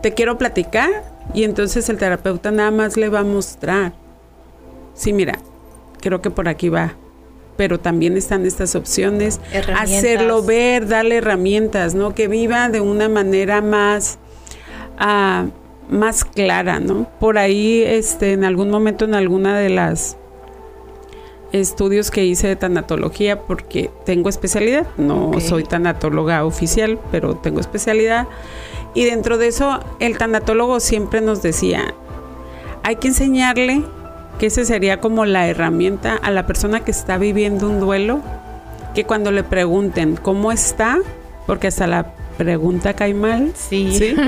te 0.01 0.15
quiero 0.15 0.39
platicar 0.39 0.91
y 1.35 1.45
entonces 1.45 1.89
el 1.89 1.99
terapeuta 1.99 2.51
nada 2.51 2.71
más 2.71 2.97
le 2.97 3.09
va 3.09 3.21
a 3.21 3.25
mostrar, 3.25 3.93
sí, 4.95 5.13
mira, 5.13 5.39
creo 6.01 6.23
que 6.23 6.31
por 6.31 6.49
aquí 6.49 6.69
va, 6.69 6.95
pero 7.57 7.79
también 7.79 8.17
están 8.17 8.47
estas 8.47 8.75
opciones, 8.75 9.41
hacerlo 9.77 10.43
ver, 10.43 10.89
darle 10.89 11.17
herramientas, 11.17 11.95
¿no? 11.95 12.15
Que 12.15 12.29
viva 12.29 12.69
de 12.69 12.81
una 12.81 13.09
manera 13.09 13.61
más, 13.61 14.19
ah, 14.99 15.47
más 15.89 16.25
clara, 16.25 16.81
¿no? 16.81 17.09
Por 17.21 17.39
ahí, 17.39 17.83
este, 17.83 18.33
en 18.33 18.45
algún 18.45 18.71
momento, 18.71 19.05
en 19.05 19.15
alguna 19.15 19.59
de 19.59 19.69
las 19.69 20.17
estudios 21.53 22.11
que 22.11 22.25
hice 22.25 22.49
de 22.49 22.57
tanatología, 22.57 23.41
porque 23.41 23.91
tengo 24.05 24.29
especialidad, 24.29 24.87
no 24.97 25.33
soy 25.41 25.63
tanatóloga 25.63 26.45
oficial, 26.45 26.99
pero 27.13 27.37
tengo 27.37 27.61
especialidad. 27.61 28.27
Y 28.95 29.05
dentro 29.05 29.39
de 29.39 29.49
eso, 29.49 29.81
el 30.01 30.19
tanatólogo 30.19 30.81
siempre 30.81 31.21
nos 31.21 31.43
decía, 31.43 31.95
hay 32.83 32.97
que 32.97 33.09
enseñarle 33.09 33.83
que 34.39 34.47
ese 34.47 34.65
sería 34.65 35.01
como 35.01 35.25
la 35.25 35.49
herramienta 35.49 36.15
a 36.17 36.31
la 36.31 36.47
persona 36.47 36.81
que 36.81 36.91
está 36.91 37.19
viviendo 37.19 37.69
un 37.69 37.81
duelo, 37.81 38.21
que 38.95 39.05
cuando 39.05 39.31
le 39.31 39.45
pregunten 39.45 40.17
cómo 40.17 40.53
está, 40.53 40.99
porque 41.47 41.69
hasta 41.69 41.87
la 41.87 42.15
pregunta 42.37 42.95
cae 42.95 43.15
mal, 43.15 43.53
sí. 43.55 44.17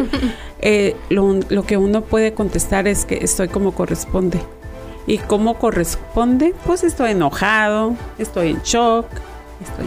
Eh, 0.58 0.96
lo, 1.10 1.38
lo, 1.50 1.64
que 1.64 1.76
uno 1.76 2.00
puede 2.00 2.32
contestar 2.32 2.88
es 2.88 3.04
que 3.04 3.18
estoy 3.22 3.48
como 3.48 3.72
corresponde. 3.72 4.40
¿Y 5.06 5.18
cómo 5.18 5.58
corresponde? 5.58 6.54
Pues 6.64 6.82
estoy 6.82 7.10
enojado, 7.10 7.94
estoy 8.18 8.52
en 8.52 8.62
shock, 8.62 9.06
estoy... 9.62 9.86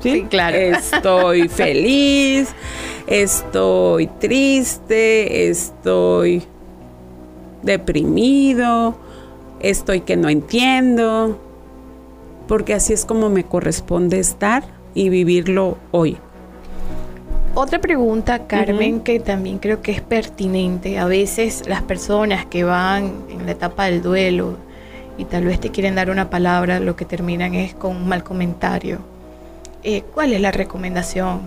¿Sí? 0.00 0.26
claro. 0.30 0.56
Estoy 0.56 1.48
feliz, 1.48 2.50
estoy 3.08 4.06
triste, 4.06 5.50
estoy 5.50 6.46
deprimido, 7.62 8.96
estoy 9.60 10.00
que 10.00 10.16
no 10.16 10.28
entiendo, 10.28 11.38
porque 12.46 12.74
así 12.74 12.92
es 12.92 13.04
como 13.04 13.30
me 13.30 13.44
corresponde 13.44 14.18
estar 14.18 14.64
y 14.94 15.08
vivirlo 15.08 15.78
hoy. 15.90 16.18
Otra 17.54 17.80
pregunta, 17.80 18.46
Carmen, 18.46 19.00
que 19.00 19.18
también 19.18 19.58
creo 19.58 19.82
que 19.82 19.90
es 19.90 20.00
pertinente. 20.00 20.98
A 20.98 21.06
veces 21.06 21.64
las 21.66 21.82
personas 21.82 22.46
que 22.46 22.62
van 22.62 23.12
en 23.30 23.46
la 23.46 23.52
etapa 23.52 23.86
del 23.86 24.00
duelo 24.00 24.56
y 25.16 25.24
tal 25.24 25.44
vez 25.44 25.58
te 25.58 25.70
quieren 25.70 25.96
dar 25.96 26.10
una 26.10 26.30
palabra, 26.30 26.78
lo 26.78 26.94
que 26.94 27.04
terminan 27.04 27.54
es 27.54 27.74
con 27.74 27.96
un 27.96 28.08
mal 28.08 28.22
comentario. 28.22 28.98
Eh, 29.82 30.02
¿Cuál 30.14 30.32
es 30.34 30.40
la 30.40 30.52
recomendación 30.52 31.40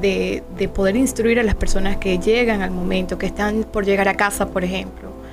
de, 0.00 0.42
de 0.58 0.68
poder 0.68 0.96
instruir 0.96 1.38
a 1.38 1.44
las 1.44 1.54
personas 1.54 1.98
que 1.98 2.18
llegan 2.18 2.62
al 2.62 2.72
momento, 2.72 3.16
que 3.16 3.26
están 3.26 3.64
por 3.64 3.84
llegar 3.84 4.08
a 4.08 4.14
casa, 4.14 4.48
por 4.48 4.64
ejemplo? 4.64 5.23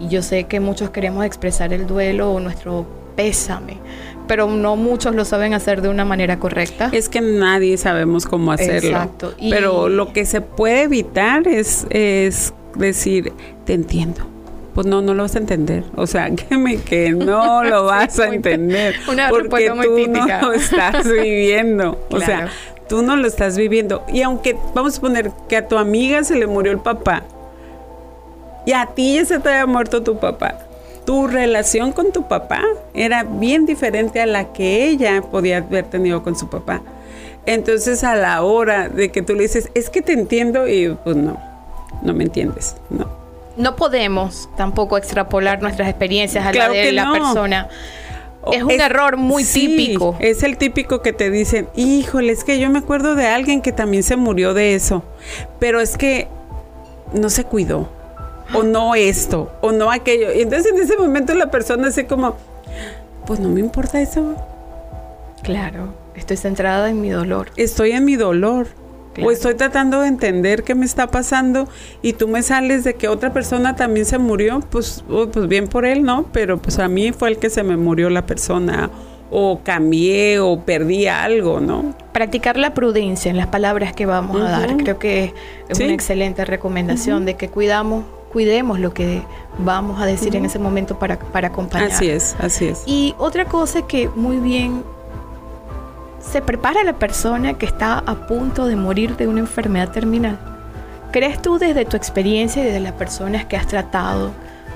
Y 0.00 0.08
yo 0.08 0.22
sé 0.22 0.44
que 0.44 0.60
muchos 0.60 0.90
queremos 0.90 1.24
expresar 1.24 1.72
el 1.72 1.86
duelo 1.86 2.32
o 2.32 2.40
nuestro 2.40 2.86
pésame, 3.16 3.78
pero 4.26 4.46
no 4.46 4.76
muchos 4.76 5.14
lo 5.14 5.24
saben 5.24 5.54
hacer 5.54 5.82
de 5.82 5.88
una 5.88 6.04
manera 6.04 6.38
correcta. 6.38 6.90
Es 6.92 7.08
que 7.08 7.20
nadie 7.20 7.76
sabemos 7.76 8.26
cómo 8.26 8.52
hacerlo. 8.52 8.90
Exacto. 8.90 9.34
Pero 9.38 9.88
lo 9.88 10.12
que 10.12 10.24
se 10.24 10.40
puede 10.40 10.82
evitar 10.82 11.46
es, 11.48 11.86
es 11.90 12.54
decir, 12.76 13.32
te 13.64 13.74
entiendo. 13.74 14.22
Pues 14.74 14.86
no, 14.86 15.02
no 15.02 15.14
lo 15.14 15.24
vas 15.24 15.34
a 15.34 15.38
entender. 15.38 15.84
O 15.96 16.06
sea, 16.06 16.30
créeme 16.34 16.78
que 16.78 17.10
no 17.10 17.64
lo 17.64 17.84
vas 17.84 18.18
a 18.18 18.28
entender. 18.28 18.94
Una 19.10 19.28
porque 19.28 19.68
tú 19.68 20.08
no 20.08 20.26
lo 20.26 20.52
estás 20.54 21.04
viviendo. 21.04 22.06
O 22.10 22.20
sea, 22.20 22.48
tú 22.88 23.02
no 23.02 23.16
lo 23.16 23.26
estás 23.26 23.56
viviendo. 23.56 24.04
Y 24.12 24.22
aunque, 24.22 24.56
vamos 24.74 24.98
a 24.98 25.00
poner 25.00 25.32
que 25.48 25.56
a 25.56 25.66
tu 25.68 25.76
amiga 25.76 26.22
se 26.24 26.36
le 26.36 26.46
murió 26.46 26.72
el 26.72 26.78
papá, 26.78 27.24
y 28.70 28.72
a 28.72 28.86
ti 28.86 29.14
ya 29.14 29.24
se 29.24 29.40
te 29.40 29.48
había 29.48 29.66
muerto 29.66 30.02
tu 30.02 30.18
papá 30.18 30.70
tu 31.04 31.26
relación 31.26 31.90
con 31.90 32.12
tu 32.12 32.28
papá 32.28 32.62
era 32.94 33.24
bien 33.24 33.66
diferente 33.66 34.20
a 34.20 34.26
la 34.26 34.52
que 34.52 34.86
ella 34.86 35.22
podía 35.22 35.56
haber 35.56 35.86
tenido 35.86 36.22
con 36.22 36.36
su 36.36 36.48
papá. 36.48 36.82
Entonces 37.46 38.04
a 38.04 38.14
la 38.14 38.42
hora 38.42 38.88
de 38.88 39.10
que 39.10 39.20
tú 39.20 39.34
le 39.34 39.42
dices, 39.42 39.70
es 39.74 39.90
que 39.90 40.02
te 40.02 40.12
entiendo 40.12 40.68
y 40.68 40.96
pues 41.02 41.16
no, 41.16 41.36
no 42.02 42.14
me 42.14 42.22
entiendes, 42.22 42.76
no. 42.90 43.08
No 43.56 43.74
podemos 43.74 44.48
tampoco 44.56 44.96
extrapolar 44.96 45.60
nuestras 45.60 45.88
experiencias 45.88 46.46
a 46.46 46.52
la 46.52 46.68
de 46.68 46.92
la 46.92 47.10
persona. 47.10 47.68
Es 48.52 48.62
un 48.62 48.70
error 48.70 49.16
muy 49.16 49.44
típico. 49.44 50.16
Es 50.20 50.44
el 50.44 50.58
típico 50.58 51.02
que 51.02 51.12
te 51.12 51.30
dicen, 51.30 51.68
híjole, 51.74 52.32
es 52.32 52.44
que 52.44 52.60
yo 52.60 52.70
me 52.70 52.78
acuerdo 52.78 53.16
de 53.16 53.26
alguien 53.26 53.62
que 53.62 53.72
también 53.72 54.04
se 54.04 54.14
murió 54.14 54.54
de 54.54 54.76
eso, 54.76 55.02
pero 55.58 55.80
es 55.80 55.98
que 55.98 56.28
no 57.12 57.28
se 57.30 57.42
cuidó 57.42 57.88
o 58.54 58.62
no 58.62 58.94
esto, 58.94 59.52
o 59.60 59.72
no 59.72 59.90
aquello. 59.90 60.32
Y 60.32 60.42
entonces 60.42 60.72
en 60.72 60.80
ese 60.80 60.96
momento 60.96 61.34
la 61.34 61.50
persona 61.50 61.88
así 61.88 62.04
como, 62.04 62.36
pues 63.26 63.40
no 63.40 63.48
me 63.48 63.60
importa 63.60 64.00
eso. 64.00 64.34
Claro, 65.42 65.94
estoy 66.14 66.36
centrada 66.36 66.90
en 66.90 67.00
mi 67.00 67.10
dolor. 67.10 67.50
Estoy 67.56 67.92
en 67.92 68.04
mi 68.04 68.16
dolor. 68.16 68.68
O 69.22 69.30
estoy 69.30 69.54
tratando 69.54 70.00
de 70.00 70.08
entender 70.08 70.62
qué 70.62 70.74
me 70.74 70.86
está 70.86 71.08
pasando 71.08 71.68
y 72.00 72.14
tú 72.14 72.28
me 72.28 72.42
sales 72.42 72.84
de 72.84 72.94
que 72.94 73.08
otra 73.08 73.32
persona 73.32 73.76
también 73.76 74.06
se 74.06 74.18
murió, 74.18 74.60
pues, 74.70 75.04
oh, 75.10 75.26
pues 75.26 75.46
bien 75.48 75.66
por 75.66 75.84
él, 75.84 76.04
¿no? 76.04 76.26
Pero 76.32 76.58
pues 76.58 76.78
a 76.78 76.88
mí 76.88 77.12
fue 77.12 77.28
el 77.30 77.38
que 77.38 77.50
se 77.50 77.62
me 77.62 77.76
murió 77.76 78.08
la 78.08 78.24
persona 78.24 78.88
o 79.30 79.60
cambié 79.62 80.38
o 80.38 80.60
perdí 80.60 81.06
algo, 81.06 81.60
¿no? 81.60 81.94
Practicar 82.12 82.56
la 82.56 82.72
prudencia 82.72 83.30
en 83.30 83.36
las 83.36 83.48
palabras 83.48 83.92
que 83.92 84.06
vamos 84.06 84.40
a 84.40 84.44
dar, 84.44 84.76
creo 84.76 84.98
que 84.98 85.34
es 85.68 85.80
una 85.80 85.92
excelente 85.92 86.44
recomendación 86.44 87.26
de 87.26 87.34
que 87.34 87.48
cuidamos 87.48 88.04
cuidemos 88.32 88.78
lo 88.78 88.94
que 88.94 89.22
vamos 89.58 90.00
a 90.00 90.06
decir 90.06 90.36
en 90.36 90.44
ese 90.44 90.58
momento 90.58 90.98
para, 90.98 91.18
para 91.18 91.48
acompañar. 91.48 91.90
Así 91.90 92.08
es, 92.08 92.36
así 92.38 92.66
es. 92.66 92.82
Y 92.86 93.14
otra 93.18 93.44
cosa 93.44 93.86
que 93.86 94.08
muy 94.08 94.38
bien 94.38 94.82
se 96.20 96.40
prepara 96.42 96.84
la 96.84 96.94
persona 96.94 97.54
que 97.54 97.66
está 97.66 97.98
a 97.98 98.26
punto 98.26 98.66
de 98.66 98.76
morir 98.76 99.16
de 99.16 99.26
una 99.26 99.40
enfermedad 99.40 99.90
terminal. 99.90 100.38
¿Crees 101.12 101.42
tú 101.42 101.58
desde 101.58 101.84
tu 101.84 101.96
experiencia 101.96 102.62
y 102.62 102.66
desde 102.66 102.80
las 102.80 102.92
personas 102.92 103.44
que 103.46 103.56
has 103.56 103.66
tratado 103.66 104.30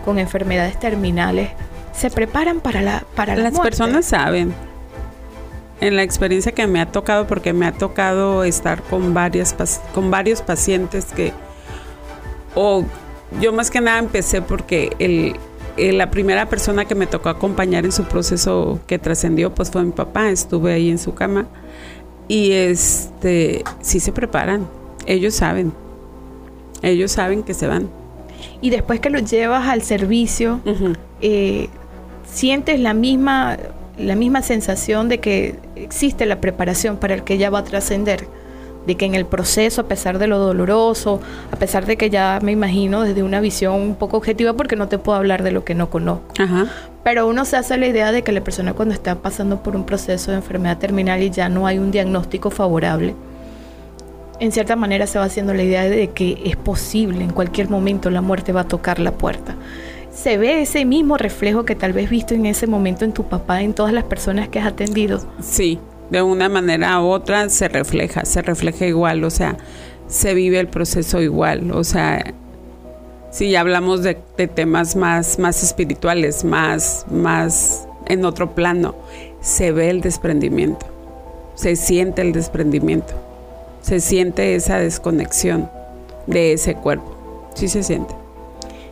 con 0.04 0.18
enfermedades 0.18 0.78
terminales, 0.78 1.50
se 1.92 2.10
preparan 2.10 2.60
para 2.60 2.82
la 2.82 3.04
para 3.14 3.34
Las 3.36 3.58
personas 3.58 4.04
saben. 4.04 4.54
En 5.80 5.96
la 5.96 6.02
experiencia 6.02 6.52
que 6.52 6.66
me 6.66 6.80
ha 6.80 6.86
tocado, 6.86 7.26
porque 7.26 7.52
me 7.52 7.66
ha 7.66 7.72
tocado 7.72 8.44
estar 8.44 8.82
con 8.82 9.12
varias 9.12 9.54
con 9.92 10.10
varios 10.10 10.42
pacientes 10.42 11.06
que 11.06 11.32
o 12.54 12.84
yo 13.40 13.52
más 13.52 13.70
que 13.70 13.80
nada 13.80 13.98
empecé 13.98 14.42
porque 14.42 14.92
el, 14.98 15.36
la 15.96 16.10
primera 16.10 16.48
persona 16.48 16.84
que 16.84 16.94
me 16.94 17.06
tocó 17.06 17.28
acompañar 17.28 17.84
en 17.84 17.92
su 17.92 18.04
proceso 18.04 18.80
que 18.86 18.98
trascendió 18.98 19.54
pues 19.54 19.70
fue 19.70 19.82
mi 19.84 19.92
papá, 19.92 20.30
estuve 20.30 20.72
ahí 20.72 20.90
en 20.90 20.98
su 20.98 21.14
cama. 21.14 21.46
Y 22.26 22.52
este 22.52 23.64
sí 23.80 24.00
se 24.00 24.10
preparan, 24.12 24.66
ellos 25.06 25.34
saben, 25.34 25.72
ellos 26.82 27.12
saben 27.12 27.42
que 27.42 27.52
se 27.52 27.66
van. 27.66 27.88
Y 28.60 28.70
después 28.70 29.00
que 29.00 29.10
los 29.10 29.30
llevas 29.30 29.68
al 29.68 29.82
servicio, 29.82 30.60
eh, 31.20 31.68
sientes 32.30 32.80
la 32.80 32.94
misma, 32.94 33.58
la 33.98 34.16
misma 34.16 34.42
sensación 34.42 35.08
de 35.08 35.20
que 35.20 35.56
existe 35.76 36.24
la 36.24 36.40
preparación 36.40 36.96
para 36.96 37.14
el 37.14 37.24
que 37.24 37.36
ya 37.36 37.50
va 37.50 37.58
a 37.58 37.64
trascender 37.64 38.26
de 38.86 38.96
que 38.96 39.06
en 39.06 39.14
el 39.14 39.26
proceso, 39.26 39.82
a 39.82 39.84
pesar 39.84 40.18
de 40.18 40.26
lo 40.26 40.38
doloroso, 40.38 41.20
a 41.50 41.56
pesar 41.56 41.86
de 41.86 41.96
que 41.96 42.10
ya 42.10 42.38
me 42.42 42.52
imagino 42.52 43.02
desde 43.02 43.22
una 43.22 43.40
visión 43.40 43.74
un 43.74 43.94
poco 43.94 44.16
objetiva, 44.16 44.52
porque 44.54 44.76
no 44.76 44.88
te 44.88 44.98
puedo 44.98 45.16
hablar 45.16 45.42
de 45.42 45.52
lo 45.52 45.64
que 45.64 45.74
no 45.74 45.90
conozco, 45.90 46.24
pero 47.02 47.26
uno 47.26 47.44
se 47.44 47.56
hace 47.56 47.76
la 47.76 47.86
idea 47.86 48.12
de 48.12 48.22
que 48.22 48.32
la 48.32 48.42
persona 48.42 48.72
cuando 48.72 48.94
está 48.94 49.16
pasando 49.16 49.62
por 49.62 49.76
un 49.76 49.84
proceso 49.84 50.30
de 50.30 50.38
enfermedad 50.38 50.78
terminal 50.78 51.22
y 51.22 51.30
ya 51.30 51.48
no 51.48 51.66
hay 51.66 51.78
un 51.78 51.90
diagnóstico 51.90 52.50
favorable, 52.50 53.14
en 54.40 54.52
cierta 54.52 54.76
manera 54.76 55.06
se 55.06 55.18
va 55.18 55.24
haciendo 55.24 55.54
la 55.54 55.62
idea 55.62 55.84
de 55.84 56.10
que 56.10 56.40
es 56.44 56.56
posible, 56.56 57.22
en 57.22 57.30
cualquier 57.30 57.70
momento 57.70 58.10
la 58.10 58.20
muerte 58.20 58.52
va 58.52 58.62
a 58.62 58.68
tocar 58.68 58.98
la 58.98 59.12
puerta. 59.12 59.54
Se 60.12 60.38
ve 60.38 60.62
ese 60.62 60.84
mismo 60.84 61.16
reflejo 61.16 61.64
que 61.64 61.74
tal 61.74 61.92
vez 61.92 62.08
visto 62.08 62.34
en 62.34 62.46
ese 62.46 62.66
momento 62.66 63.04
en 63.04 63.12
tu 63.12 63.24
papá, 63.24 63.62
en 63.62 63.74
todas 63.74 63.92
las 63.92 64.04
personas 64.04 64.48
que 64.48 64.60
has 64.60 64.66
atendido. 64.66 65.20
Sí, 65.40 65.78
de 66.18 66.22
una 66.22 66.48
manera 66.48 67.00
u 67.00 67.06
otra 67.06 67.48
se 67.48 67.68
refleja, 67.68 68.24
se 68.24 68.42
refleja 68.42 68.86
igual, 68.86 69.24
o 69.24 69.30
sea, 69.30 69.56
se 70.06 70.34
vive 70.34 70.60
el 70.60 70.68
proceso 70.68 71.20
igual, 71.20 71.72
o 71.72 71.82
sea, 71.82 72.34
si 73.30 73.50
ya 73.50 73.60
hablamos 73.60 74.02
de, 74.02 74.14
temas 74.14 74.94
más, 74.94 75.38
más 75.38 75.62
espirituales, 75.62 76.44
más, 76.44 77.04
más 77.10 77.88
en 78.06 78.24
otro 78.24 78.54
plano, 78.54 78.94
se 79.40 79.72
ve 79.72 79.90
el 79.90 80.00
desprendimiento, 80.02 80.86
se 81.56 81.74
siente 81.74 82.22
el 82.22 82.32
desprendimiento, 82.32 83.14
se 83.82 84.00
siente 84.00 84.54
esa 84.54 84.78
desconexión 84.78 85.68
de 86.26 86.52
ese 86.52 86.74
cuerpo, 86.74 87.50
sí 87.54 87.68
se 87.68 87.82
siente, 87.82 88.14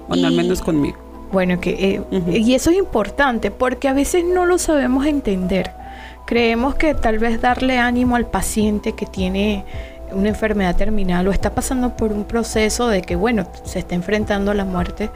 bueno, 0.09 0.27
al 0.27 0.35
menos 0.35 0.61
conmigo. 0.61 0.99
Bueno, 1.31 1.61
que, 1.61 1.71
eh, 2.11 2.31
y 2.31 2.55
eso 2.55 2.71
es 2.71 2.77
importante 2.77 3.51
porque 3.51 3.89
a 3.89 3.95
veces 3.95 4.25
no 4.25 4.45
lo 4.45 4.59
sabemos 4.59 5.07
entender 5.07 5.82
Creemos 6.27 6.75
que 6.77 6.95
tal 6.95 7.19
vez 7.19 7.41
darle 7.41 7.79
ánimo 7.79 8.17
al 8.17 8.27
paciente 8.27 8.93
que 8.93 9.07
tiene 9.07 9.65
una 10.13 10.29
enfermedad 10.29 10.77
terminal 10.77 11.27
o 11.29 11.33
está 11.33 11.55
pasando 11.55 11.97
por 11.97 12.13
un 12.13 12.25
proceso 12.25 12.89
de 12.89 13.03
que, 13.03 13.17
bueno, 13.17 13.47
se 13.65 13.79
está 13.79 13.95
enfrentando 13.95 14.51
a 14.51 14.55
la 14.55 14.65
muerte, 14.65 15.11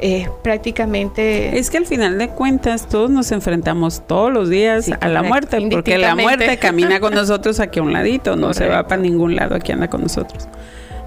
es 0.00 0.28
prácticamente... 0.42 1.58
Es 1.58 1.70
que 1.70 1.78
al 1.78 1.86
final 1.86 2.18
de 2.18 2.28
cuentas 2.28 2.86
todos 2.88 3.10
nos 3.10 3.32
enfrentamos 3.32 4.06
todos 4.06 4.32
los 4.32 4.48
días 4.48 4.90
a 5.00 5.08
la 5.08 5.22
muerte, 5.22 5.68
porque 5.70 5.98
la 5.98 6.14
muerte 6.14 6.56
camina 6.58 7.00
con 7.00 7.14
nosotros 7.14 7.60
aquí 7.60 7.78
a 7.78 7.82
un 7.82 7.92
ladito, 7.92 8.36
no 8.36 8.54
se 8.54 8.68
va 8.68 8.86
para 8.86 9.02
ningún 9.02 9.36
lado, 9.36 9.54
aquí 9.54 9.72
anda 9.72 9.88
con 9.88 10.02
nosotros. 10.02 10.48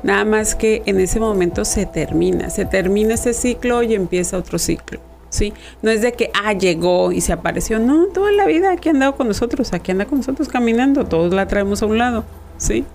Nada 0.03 0.25
más 0.25 0.55
que 0.55 0.81
en 0.85 0.99
ese 0.99 1.19
momento 1.19 1.63
se 1.63 1.85
termina, 1.85 2.49
se 2.49 2.65
termina 2.65 3.13
ese 3.13 3.33
ciclo 3.33 3.83
y 3.83 3.93
empieza 3.93 4.37
otro 4.37 4.57
ciclo. 4.57 4.99
¿Sí? 5.31 5.53
No 5.81 5.89
es 5.89 6.03
de 6.03 6.13
que, 6.13 6.29
ah, 6.35 6.53
llegó 6.53 7.11
y 7.11 7.21
se 7.21 7.33
apareció. 7.33 7.79
No, 7.79 8.05
toda 8.07 8.31
la 8.31 8.45
vida 8.45 8.71
aquí 8.71 8.89
ha 8.89 8.91
andado 8.91 9.15
con 9.15 9.27
nosotros, 9.27 9.73
aquí 9.73 9.91
anda 9.91 10.05
con 10.05 10.19
nosotros 10.19 10.47
caminando, 10.47 11.05
todos 11.05 11.33
la 11.33 11.47
traemos 11.47 11.81
a 11.81 11.87
un 11.87 11.97
lado, 11.97 12.23
¿sí? 12.57 12.85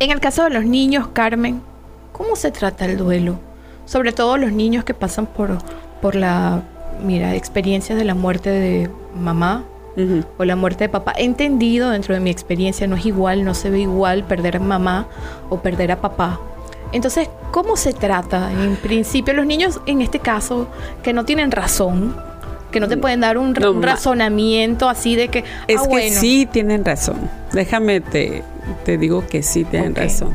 En 0.00 0.10
el 0.10 0.20
caso 0.20 0.44
de 0.44 0.50
los 0.50 0.66
niños, 0.66 1.08
Carmen, 1.14 1.62
¿cómo 2.12 2.36
se 2.36 2.50
trata 2.50 2.84
el 2.84 2.98
duelo? 2.98 3.38
Sobre 3.86 4.12
todo 4.12 4.36
los 4.36 4.52
niños 4.52 4.84
que 4.84 4.92
pasan 4.92 5.26
por, 5.26 5.56
por 6.02 6.14
la, 6.14 6.62
mira, 7.02 7.34
experiencia 7.34 7.94
de 7.94 8.04
la 8.04 8.14
muerte 8.14 8.50
de 8.50 8.90
mamá, 9.14 9.64
o 10.38 10.44
la 10.44 10.56
muerte 10.56 10.84
de 10.84 10.88
papá. 10.88 11.12
He 11.16 11.24
entendido 11.24 11.90
dentro 11.90 12.14
de 12.14 12.20
mi 12.20 12.30
experiencia, 12.30 12.86
no 12.88 12.96
es 12.96 13.06
igual, 13.06 13.44
no 13.44 13.54
se 13.54 13.70
ve 13.70 13.80
igual 13.80 14.24
perder 14.24 14.56
a 14.56 14.60
mamá 14.60 15.06
o 15.50 15.60
perder 15.60 15.92
a 15.92 16.00
papá. 16.00 16.40
Entonces, 16.94 17.28
¿cómo 17.50 17.76
se 17.76 17.92
trata? 17.92 18.52
En 18.52 18.76
principio, 18.76 19.34
los 19.34 19.44
niños, 19.44 19.80
en 19.84 20.00
este 20.00 20.20
caso, 20.20 20.68
que 21.02 21.12
no 21.12 21.24
tienen 21.24 21.50
razón, 21.50 22.14
que 22.70 22.78
no 22.78 22.86
te 22.86 22.96
pueden 22.96 23.20
dar 23.20 23.36
un, 23.36 23.56
razonamiento 23.82 24.88
así 24.88 25.16
de 25.16 25.26
que... 25.26 25.40
Ah, 25.40 25.64
es 25.66 25.82
que 25.88 26.10
sí 26.10 26.46
tienen 26.50 26.84
razón. 26.84 27.28
Déjame, 27.52 28.00
te, 28.00 28.44
te 28.84 28.96
digo 28.96 29.26
que 29.26 29.42
sí 29.42 29.64
tienen 29.64 29.96
razón. 29.96 30.34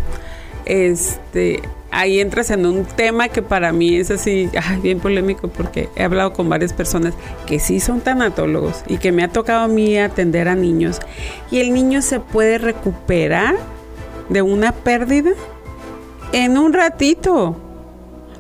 Este, 0.66 1.62
ahí 1.92 2.20
entras 2.20 2.50
en 2.50 2.66
un 2.66 2.84
tema 2.84 3.30
que 3.30 3.42
para 3.42 3.72
mí 3.72 3.96
es 3.96 4.12
así, 4.12 4.50
bien 4.82 5.00
polémico, 5.00 5.48
porque 5.48 5.88
he 5.96 6.04
hablado 6.04 6.34
con 6.34 6.50
varias 6.50 6.74
personas 6.74 7.14
que 7.46 7.60
sí 7.60 7.80
son 7.80 8.02
tanatólogos 8.02 8.84
y 8.86 8.98
que 8.98 9.14
me 9.14 9.24
ha 9.24 9.30
tocado 9.30 9.62
a 9.62 9.68
mí 9.70 9.98
atender 9.98 10.50
a 10.50 10.56
niños. 10.56 11.00
Y 11.52 11.62
el 11.62 11.74
niño 11.74 12.02
se 12.02 12.20
puede 12.20 12.58
recuperar 12.58 13.56
de 14.28 14.42
una 14.42 14.74
pérdida 14.74 15.32
en 16.32 16.58
un 16.58 16.74
ratito. 16.74 17.56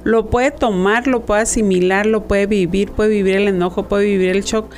Lo 0.03 0.27
puede 0.27 0.51
tomar, 0.51 1.07
lo 1.07 1.25
puede 1.25 1.41
asimilar, 1.41 2.05
lo 2.05 2.23
puede 2.23 2.45
vivir, 2.45 2.91
puede 2.91 3.09
vivir 3.09 3.35
el 3.35 3.47
enojo, 3.49 3.83
puede 3.83 4.05
vivir 4.05 4.29
el 4.29 4.43
shock. 4.43 4.71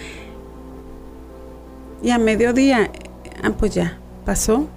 Y 2.02 2.10
a 2.10 2.18
mediodía, 2.18 2.92
ah, 3.44 3.52
pues 3.52 3.76
ya, 3.76 4.00
pasó, 4.26 4.68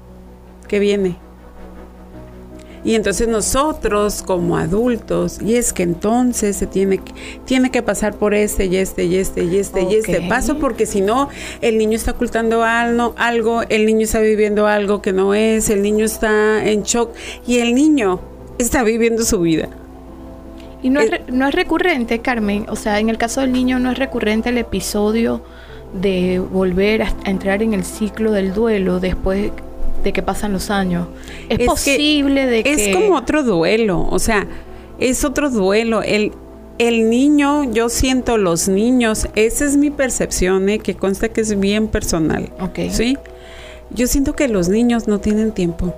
¿qué 0.68 0.78
viene? 0.78 1.16
Y 2.84 2.94
entonces 2.94 3.28
nosotros 3.28 4.22
como 4.22 4.58
adultos, 4.58 5.40
y 5.40 5.56
es 5.56 5.72
que 5.72 5.82
entonces 5.82 6.54
se 6.56 6.66
tiene 6.66 6.98
que, 6.98 7.12
tiene 7.46 7.70
que 7.70 7.82
pasar 7.82 8.14
por 8.14 8.34
este 8.34 8.66
y 8.66 8.76
este 8.76 9.04
y 9.04 9.16
este 9.16 9.42
y 9.44 9.56
este 9.56 9.82
y 9.82 9.94
este 9.94 10.20
paso, 10.28 10.58
porque 10.58 10.84
si 10.84 11.00
no, 11.00 11.30
el 11.62 11.78
niño 11.78 11.96
está 11.96 12.10
ocultando 12.10 12.62
algo, 12.62 13.14
algo, 13.16 13.62
el 13.70 13.86
niño 13.86 14.02
está 14.02 14.20
viviendo 14.20 14.66
algo 14.66 15.00
que 15.00 15.14
no 15.14 15.34
es, 15.34 15.70
el 15.70 15.80
niño 15.80 16.04
está 16.04 16.62
en 16.68 16.82
shock 16.82 17.14
y 17.46 17.58
el 17.58 17.74
niño 17.74 18.20
está 18.58 18.82
viviendo 18.82 19.24
su 19.24 19.40
vida. 19.40 19.70
Y 20.82 20.90
no, 20.90 21.00
es, 21.00 21.10
eh, 21.10 21.22
no 21.32 21.48
es 21.48 21.54
recurrente, 21.54 22.18
Carmen, 22.18 22.66
o 22.68 22.76
sea, 22.76 23.00
en 23.00 23.08
el 23.08 23.16
caso 23.16 23.40
del 23.40 23.52
niño 23.52 23.78
no 23.78 23.90
es 23.90 23.98
recurrente 23.98 24.50
el 24.50 24.58
episodio 24.58 25.40
de 25.94 26.38
volver 26.38 27.02
a 27.02 27.14
entrar 27.24 27.62
en 27.62 27.72
el 27.72 27.84
ciclo 27.84 28.32
del 28.32 28.52
duelo 28.52 29.00
después 29.00 29.52
de 30.04 30.12
que 30.12 30.22
pasan 30.22 30.52
los 30.52 30.70
años. 30.70 31.08
Es, 31.48 31.66
posible 31.66 32.46
de 32.46 32.62
que... 32.62 32.72
Es 32.72 32.96
como 32.96 33.16
otro 33.16 33.42
duelo, 33.42 34.06
o 34.10 34.18
sea, 34.18 34.46
es 35.00 35.24
otro 35.24 35.50
duelo. 35.50 36.02
El, 36.02 36.32
el 36.78 37.10
niño, 37.10 37.64
yo 37.64 37.88
siento 37.88 38.36
los 38.38 38.68
niños, 38.68 39.28
esa 39.34 39.64
es 39.64 39.76
mi 39.76 39.90
percepción, 39.90 40.68
¿eh? 40.68 40.78
que 40.78 40.94
consta 40.94 41.30
que 41.30 41.40
es 41.40 41.58
bien 41.58 41.88
personal. 41.88 42.52
Ok. 42.60 42.90
¿Sí? 42.90 43.18
Yo 43.90 44.06
siento 44.06 44.34
que 44.34 44.48
los 44.48 44.68
niños 44.68 45.08
no 45.08 45.18
tienen 45.18 45.52
tiempo 45.52 45.94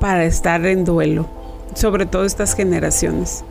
para 0.00 0.24
estar 0.24 0.64
en 0.66 0.84
duelo, 0.84 1.26
sobre 1.74 2.06
todo 2.06 2.24
estas 2.24 2.54
generaciones. 2.54 3.44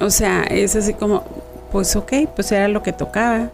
O 0.00 0.10
sea, 0.10 0.42
es 0.42 0.74
así 0.74 0.94
como, 0.94 1.22
pues 1.70 1.94
ok, 1.96 2.12
pues 2.34 2.50
era 2.52 2.68
lo 2.68 2.82
que 2.82 2.92
tocaba. 2.92 3.50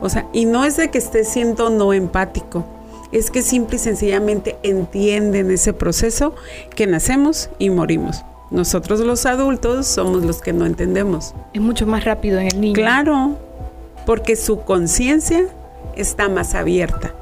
O 0.00 0.08
sea, 0.08 0.26
y 0.32 0.44
no 0.44 0.64
es 0.64 0.76
de 0.76 0.90
que 0.90 0.98
esté 0.98 1.24
siendo 1.24 1.70
no 1.70 1.92
empático, 1.92 2.64
es 3.14 3.30
que 3.30 3.42
simple 3.42 3.76
y 3.76 3.78
sencillamente 3.78 4.56
entienden 4.64 5.50
ese 5.52 5.72
proceso 5.72 6.34
que 6.74 6.88
nacemos 6.88 7.48
y 7.60 7.70
morimos. 7.70 8.24
Nosotros 8.50 9.00
los 9.00 9.24
adultos 9.24 9.86
somos 9.86 10.24
los 10.24 10.40
que 10.40 10.52
no 10.52 10.66
entendemos. 10.66 11.32
Es 11.52 11.60
mucho 11.60 11.86
más 11.86 12.04
rápido 12.04 12.40
en 12.40 12.48
el 12.48 12.60
niño. 12.60 12.74
Claro, 12.74 13.38
porque 14.04 14.34
su 14.34 14.62
conciencia 14.62 15.46
está 15.94 16.28
más 16.28 16.56
abierta. 16.56 17.14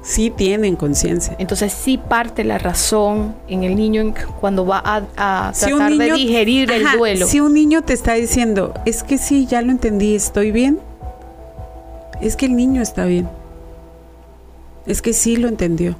Sí 0.00 0.30
tienen 0.30 0.76
conciencia. 0.76 1.34
Entonces 1.40 1.72
sí 1.72 1.98
parte 1.98 2.44
la 2.44 2.58
razón 2.58 3.34
en 3.48 3.64
el 3.64 3.74
niño 3.74 4.14
cuando 4.40 4.64
va 4.64 4.80
a, 4.84 5.52
tratar 5.52 5.92
de 5.92 6.12
digerir 6.12 6.70
el 6.70 6.84
duelo. 6.96 7.26
Si 7.26 7.40
un 7.40 7.52
niño 7.52 7.82
te 7.82 7.94
está 7.94 8.14
diciendo, 8.14 8.74
es 8.86 9.02
que 9.02 9.18
sí, 9.18 9.46
ya 9.46 9.60
lo 9.60 9.72
entendí, 9.72 10.14
estoy 10.14 10.52
bien, 10.52 10.78
es 12.20 12.36
que 12.36 12.46
el 12.46 12.54
niño 12.54 12.80
está 12.80 13.06
bien. 13.06 13.28
Es 14.86 15.02
que 15.02 15.12
sí 15.12 15.36
lo 15.36 15.48
entendió. 15.48 15.96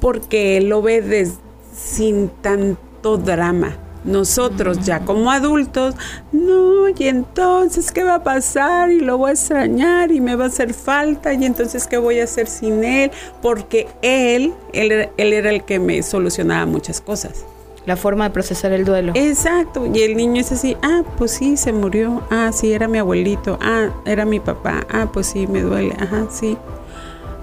Porque 0.00 0.56
él 0.56 0.68
lo 0.68 0.82
ve 0.82 1.28
sin 1.74 2.28
tanto 2.28 3.16
drama. 3.18 3.76
Nosotros 4.04 4.84
ya 4.84 5.00
como 5.00 5.30
adultos, 5.30 5.94
no, 6.32 6.88
y 6.88 7.08
entonces, 7.08 7.90
¿qué 7.92 8.04
va 8.04 8.16
a 8.16 8.22
pasar? 8.22 8.90
Y 8.90 9.00
lo 9.00 9.18
voy 9.18 9.30
a 9.30 9.32
extrañar 9.32 10.12
y 10.12 10.20
me 10.20 10.36
va 10.36 10.44
a 10.44 10.46
hacer 10.46 10.72
falta, 10.72 11.34
y 11.34 11.44
entonces, 11.44 11.86
¿qué 11.86 11.98
voy 11.98 12.20
a 12.20 12.24
hacer 12.24 12.46
sin 12.46 12.84
él? 12.84 13.10
Porque 13.42 13.88
él, 14.00 14.54
él, 14.72 15.08
él 15.16 15.32
era 15.32 15.50
el 15.50 15.64
que 15.64 15.78
me 15.78 16.02
solucionaba 16.02 16.64
muchas 16.64 17.00
cosas. 17.00 17.44
La 17.86 17.96
forma 17.96 18.24
de 18.24 18.30
procesar 18.30 18.72
el 18.72 18.84
duelo. 18.84 19.12
Exacto, 19.14 19.86
y 19.92 20.02
el 20.02 20.16
niño 20.16 20.40
es 20.40 20.52
así, 20.52 20.76
ah, 20.82 21.02
pues 21.18 21.32
sí, 21.32 21.56
se 21.56 21.72
murió, 21.72 22.22
ah, 22.30 22.50
sí, 22.52 22.72
era 22.72 22.86
mi 22.86 22.98
abuelito, 22.98 23.58
ah, 23.60 23.88
era 24.06 24.24
mi 24.24 24.38
papá, 24.40 24.86
ah, 24.90 25.08
pues 25.12 25.26
sí, 25.26 25.46
me 25.48 25.60
duele, 25.60 25.94
ajá, 25.98 26.28
sí 26.30 26.56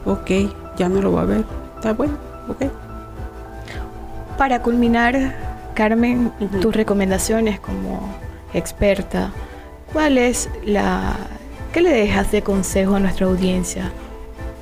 ok, 0.05 0.31
ya 0.77 0.89
no 0.89 1.01
lo 1.01 1.11
voy 1.11 1.21
a 1.21 1.25
ver, 1.25 1.45
está 1.75 1.93
bueno, 1.93 2.13
ok. 2.47 2.65
Para 4.37 4.61
culminar, 4.61 5.35
Carmen, 5.73 6.31
tus 6.61 6.75
recomendaciones 6.75 7.59
como 7.59 8.01
experta, 8.53 9.31
¿cuál 9.91 10.17
es 10.17 10.49
la... 10.65 11.15
¿Qué 11.73 11.81
le 11.81 11.91
dejas 11.91 12.31
de 12.31 12.41
consejo 12.41 12.95
a 12.95 12.99
nuestra 12.99 13.25
audiencia? 13.25 13.91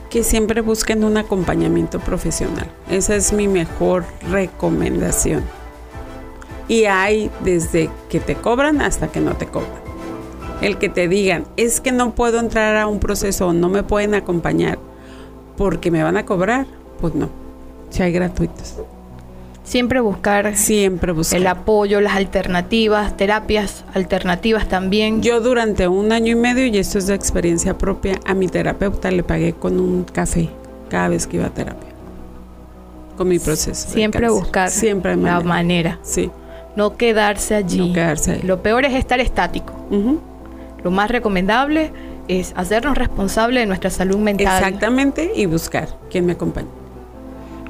Que 0.09 0.23
siempre 0.23 0.61
busquen 0.61 1.03
un 1.03 1.17
acompañamiento 1.17 1.99
profesional. 1.99 2.67
Esa 2.89 3.15
es 3.15 3.33
mi 3.33 3.47
mejor 3.47 4.05
recomendación. 4.31 5.43
Y 6.67 6.85
hay 6.85 7.29
desde 7.43 7.89
que 8.09 8.19
te 8.19 8.35
cobran 8.35 8.81
hasta 8.81 9.09
que 9.09 9.19
no 9.19 9.35
te 9.35 9.45
cobran. 9.45 9.83
El 10.61 10.77
que 10.77 10.89
te 10.89 11.07
digan, 11.07 11.45
es 11.57 11.81
que 11.81 11.91
no 11.91 12.15
puedo 12.15 12.39
entrar 12.39 12.77
a 12.77 12.87
un 12.87 12.99
proceso, 12.99 13.53
no 13.53 13.69
me 13.69 13.83
pueden 13.83 14.15
acompañar 14.15 14.79
porque 15.57 15.91
me 15.91 16.03
van 16.03 16.17
a 16.17 16.25
cobrar, 16.25 16.65
pues 16.99 17.15
no. 17.15 17.29
Si 17.89 18.01
hay 18.01 18.11
gratuitos. 18.11 18.75
Siempre 19.63 20.01
buscar, 20.01 20.55
Siempre 20.57 21.13
buscar 21.13 21.39
el 21.39 21.47
apoyo, 21.47 22.01
las 22.01 22.15
alternativas, 22.17 23.15
terapias 23.15 23.85
alternativas 23.93 24.67
también. 24.67 25.21
Yo 25.21 25.39
durante 25.39 25.87
un 25.87 26.11
año 26.11 26.33
y 26.33 26.35
medio, 26.35 26.65
y 26.65 26.77
esto 26.77 26.97
es 26.97 27.07
de 27.07 27.15
experiencia 27.15 27.77
propia, 27.77 28.19
a 28.25 28.33
mi 28.33 28.47
terapeuta 28.47 29.09
le 29.09 29.23
pagué 29.23 29.53
con 29.53 29.79
un 29.79 30.03
café 30.03 30.49
cada 30.89 31.07
vez 31.07 31.27
que 31.27 31.37
iba 31.37 31.45
a 31.47 31.49
terapia. 31.49 31.89
Con 33.15 33.29
mi 33.29 33.39
proceso. 33.39 33.89
Siempre 33.89 34.29
buscar 34.29 34.69
Siempre 34.69 35.15
la 35.15 35.39
manera. 35.39 35.99
Sí. 36.01 36.29
No 36.75 36.97
quedarse 36.97 37.55
allí. 37.55 37.87
No 37.87 37.93
quedarse 37.93 38.31
ahí. 38.31 38.41
Lo 38.41 38.61
peor 38.61 38.83
es 38.83 38.93
estar 38.95 39.19
estático. 39.19 39.73
Lo 40.83 40.91
más 40.91 41.09
recomendable 41.09 41.91
es 42.27 42.53
hacernos 42.55 42.97
responsables 42.97 43.61
de 43.61 43.65
nuestra 43.65 43.89
salud 43.89 44.17
mental. 44.17 44.57
Exactamente, 44.57 45.31
y 45.35 45.45
buscar 45.45 45.89
quien 46.09 46.25
me 46.25 46.33
acompañe. 46.33 46.69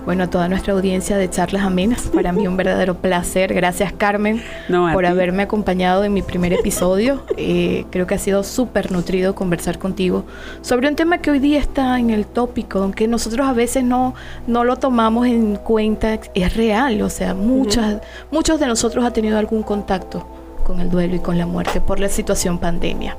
Bueno, 0.06 0.26
a 0.26 0.30
toda 0.30 0.50
nuestra 0.50 0.74
audiencia 0.74 1.16
de 1.16 1.30
charlas 1.30 1.63
amenas, 1.63 2.02
para 2.13 2.34
mí 2.34 2.46
un 2.46 2.58
verdadero 2.58 2.96
placer. 2.96 3.54
Gracias 3.54 3.94
Carmen 3.94 4.44
por 4.68 5.06
haberme 5.06 5.44
acompañado 5.44 6.04
en 6.04 6.13
mi 6.13 6.22
primer 6.22 6.52
episodio. 6.52 7.24
Eh, 7.38 7.86
creo 7.89 8.06
que 8.06 8.16
ha 8.16 8.18
sido 8.18 8.44
súper 8.44 8.92
nutrido 8.92 9.34
conversar 9.34 9.80
contigo 9.80 10.26
sobre 10.62 10.89
un 10.89 10.98
tema 10.98 11.20
que 11.20 11.32
hoy 11.32 11.39
día 11.39 11.58
está 11.58 11.98
en 12.00 12.10
el 12.10 12.26
tópico, 12.26 12.80
aunque 12.80 13.08
nosotros 13.08 13.48
a 13.48 13.54
veces 13.54 13.86
no, 13.86 14.13
no 14.46 14.66
lo 14.66 14.76
tomamos 14.76 15.26
en 15.26 15.56
cuenta, 15.56 16.20
es 16.34 16.58
real, 16.58 17.02
o 17.02 17.10
sea, 17.10 17.34
muchas, 17.34 18.02
muchos 18.30 18.60
de 18.60 18.68
nosotros 18.68 19.06
ha 19.06 19.12
tenido 19.12 19.38
algún 19.38 19.63
contacto 19.63 20.42
con 20.63 20.80
el 20.80 20.89
duelo 20.89 21.15
y 21.15 21.19
con 21.19 21.38
la 21.38 21.45
muerte 21.45 21.82
por 21.82 21.99
la 21.99 22.10
situación 22.10 22.58
pandemia. 22.58 23.17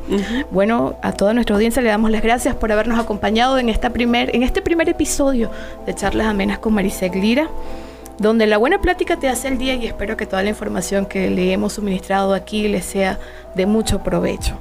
Bueno, 0.50 0.96
a 1.02 1.12
toda 1.12 1.34
nuestra 1.34 1.54
audiencia 1.54 1.82
le 1.82 1.88
damos 1.88 2.10
las 2.10 2.22
gracias 2.22 2.54
por 2.54 2.72
habernos 2.72 2.98
acompañado 2.98 3.58
en, 3.58 3.68
esta 3.68 3.90
primer, 3.90 4.34
en 4.34 4.42
este 4.42 4.62
primer 4.62 4.88
episodio 4.88 5.50
de 5.86 5.94
Charlas 5.94 6.26
Amenas 6.26 6.58
con 6.58 6.74
Marisek 6.74 7.14
Lira, 7.14 7.48
donde 8.18 8.46
la 8.46 8.58
buena 8.58 8.80
plática 8.80 9.16
te 9.16 9.28
hace 9.28 9.48
el 9.48 9.58
día 9.58 9.74
y 9.74 9.86
espero 9.86 10.16
que 10.16 10.26
toda 10.26 10.42
la 10.42 10.50
información 10.50 11.06
que 11.06 11.30
le 11.30 11.52
hemos 11.52 11.74
suministrado 11.74 12.34
aquí 12.34 12.68
les 12.68 12.84
sea 12.84 13.18
de 13.54 13.66
mucho 13.66 14.02
provecho. 14.02 14.56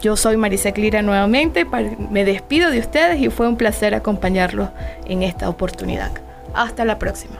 Yo 0.00 0.16
soy 0.16 0.36
Marisek 0.36 0.76
Lira 0.76 1.02
nuevamente, 1.02 1.66
me 2.10 2.24
despido 2.24 2.70
de 2.70 2.78
ustedes 2.78 3.20
y 3.20 3.30
fue 3.30 3.48
un 3.48 3.56
placer 3.56 3.94
acompañarlos 3.94 4.68
en 5.06 5.22
esta 5.22 5.48
oportunidad. 5.48 6.10
Hasta 6.52 6.84
la 6.84 6.98
próxima. 6.98 7.36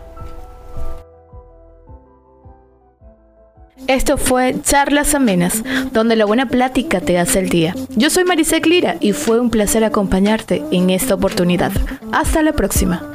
Esto 3.87 4.17
fue 4.17 4.55
Charlas 4.63 5.15
Amenas, 5.15 5.63
donde 5.93 6.17
la 6.17 6.25
buena 6.25 6.47
plática 6.47 7.01
te 7.01 7.19
hace 7.19 7.41
el 7.41 7.49
día. 7.49 7.75
Yo 7.91 8.11
soy 8.11 8.25
Marisa 8.25 8.61
Clira 8.61 8.97
y 9.01 9.13
fue 9.13 9.41
un 9.41 9.51
placer 9.51 9.85
acompañarte 9.85 10.63
en 10.71 10.91
esta 10.91 11.15
oportunidad. 11.15 11.73
Hasta 12.13 12.43
la 12.43 12.53
próxima. 12.53 13.14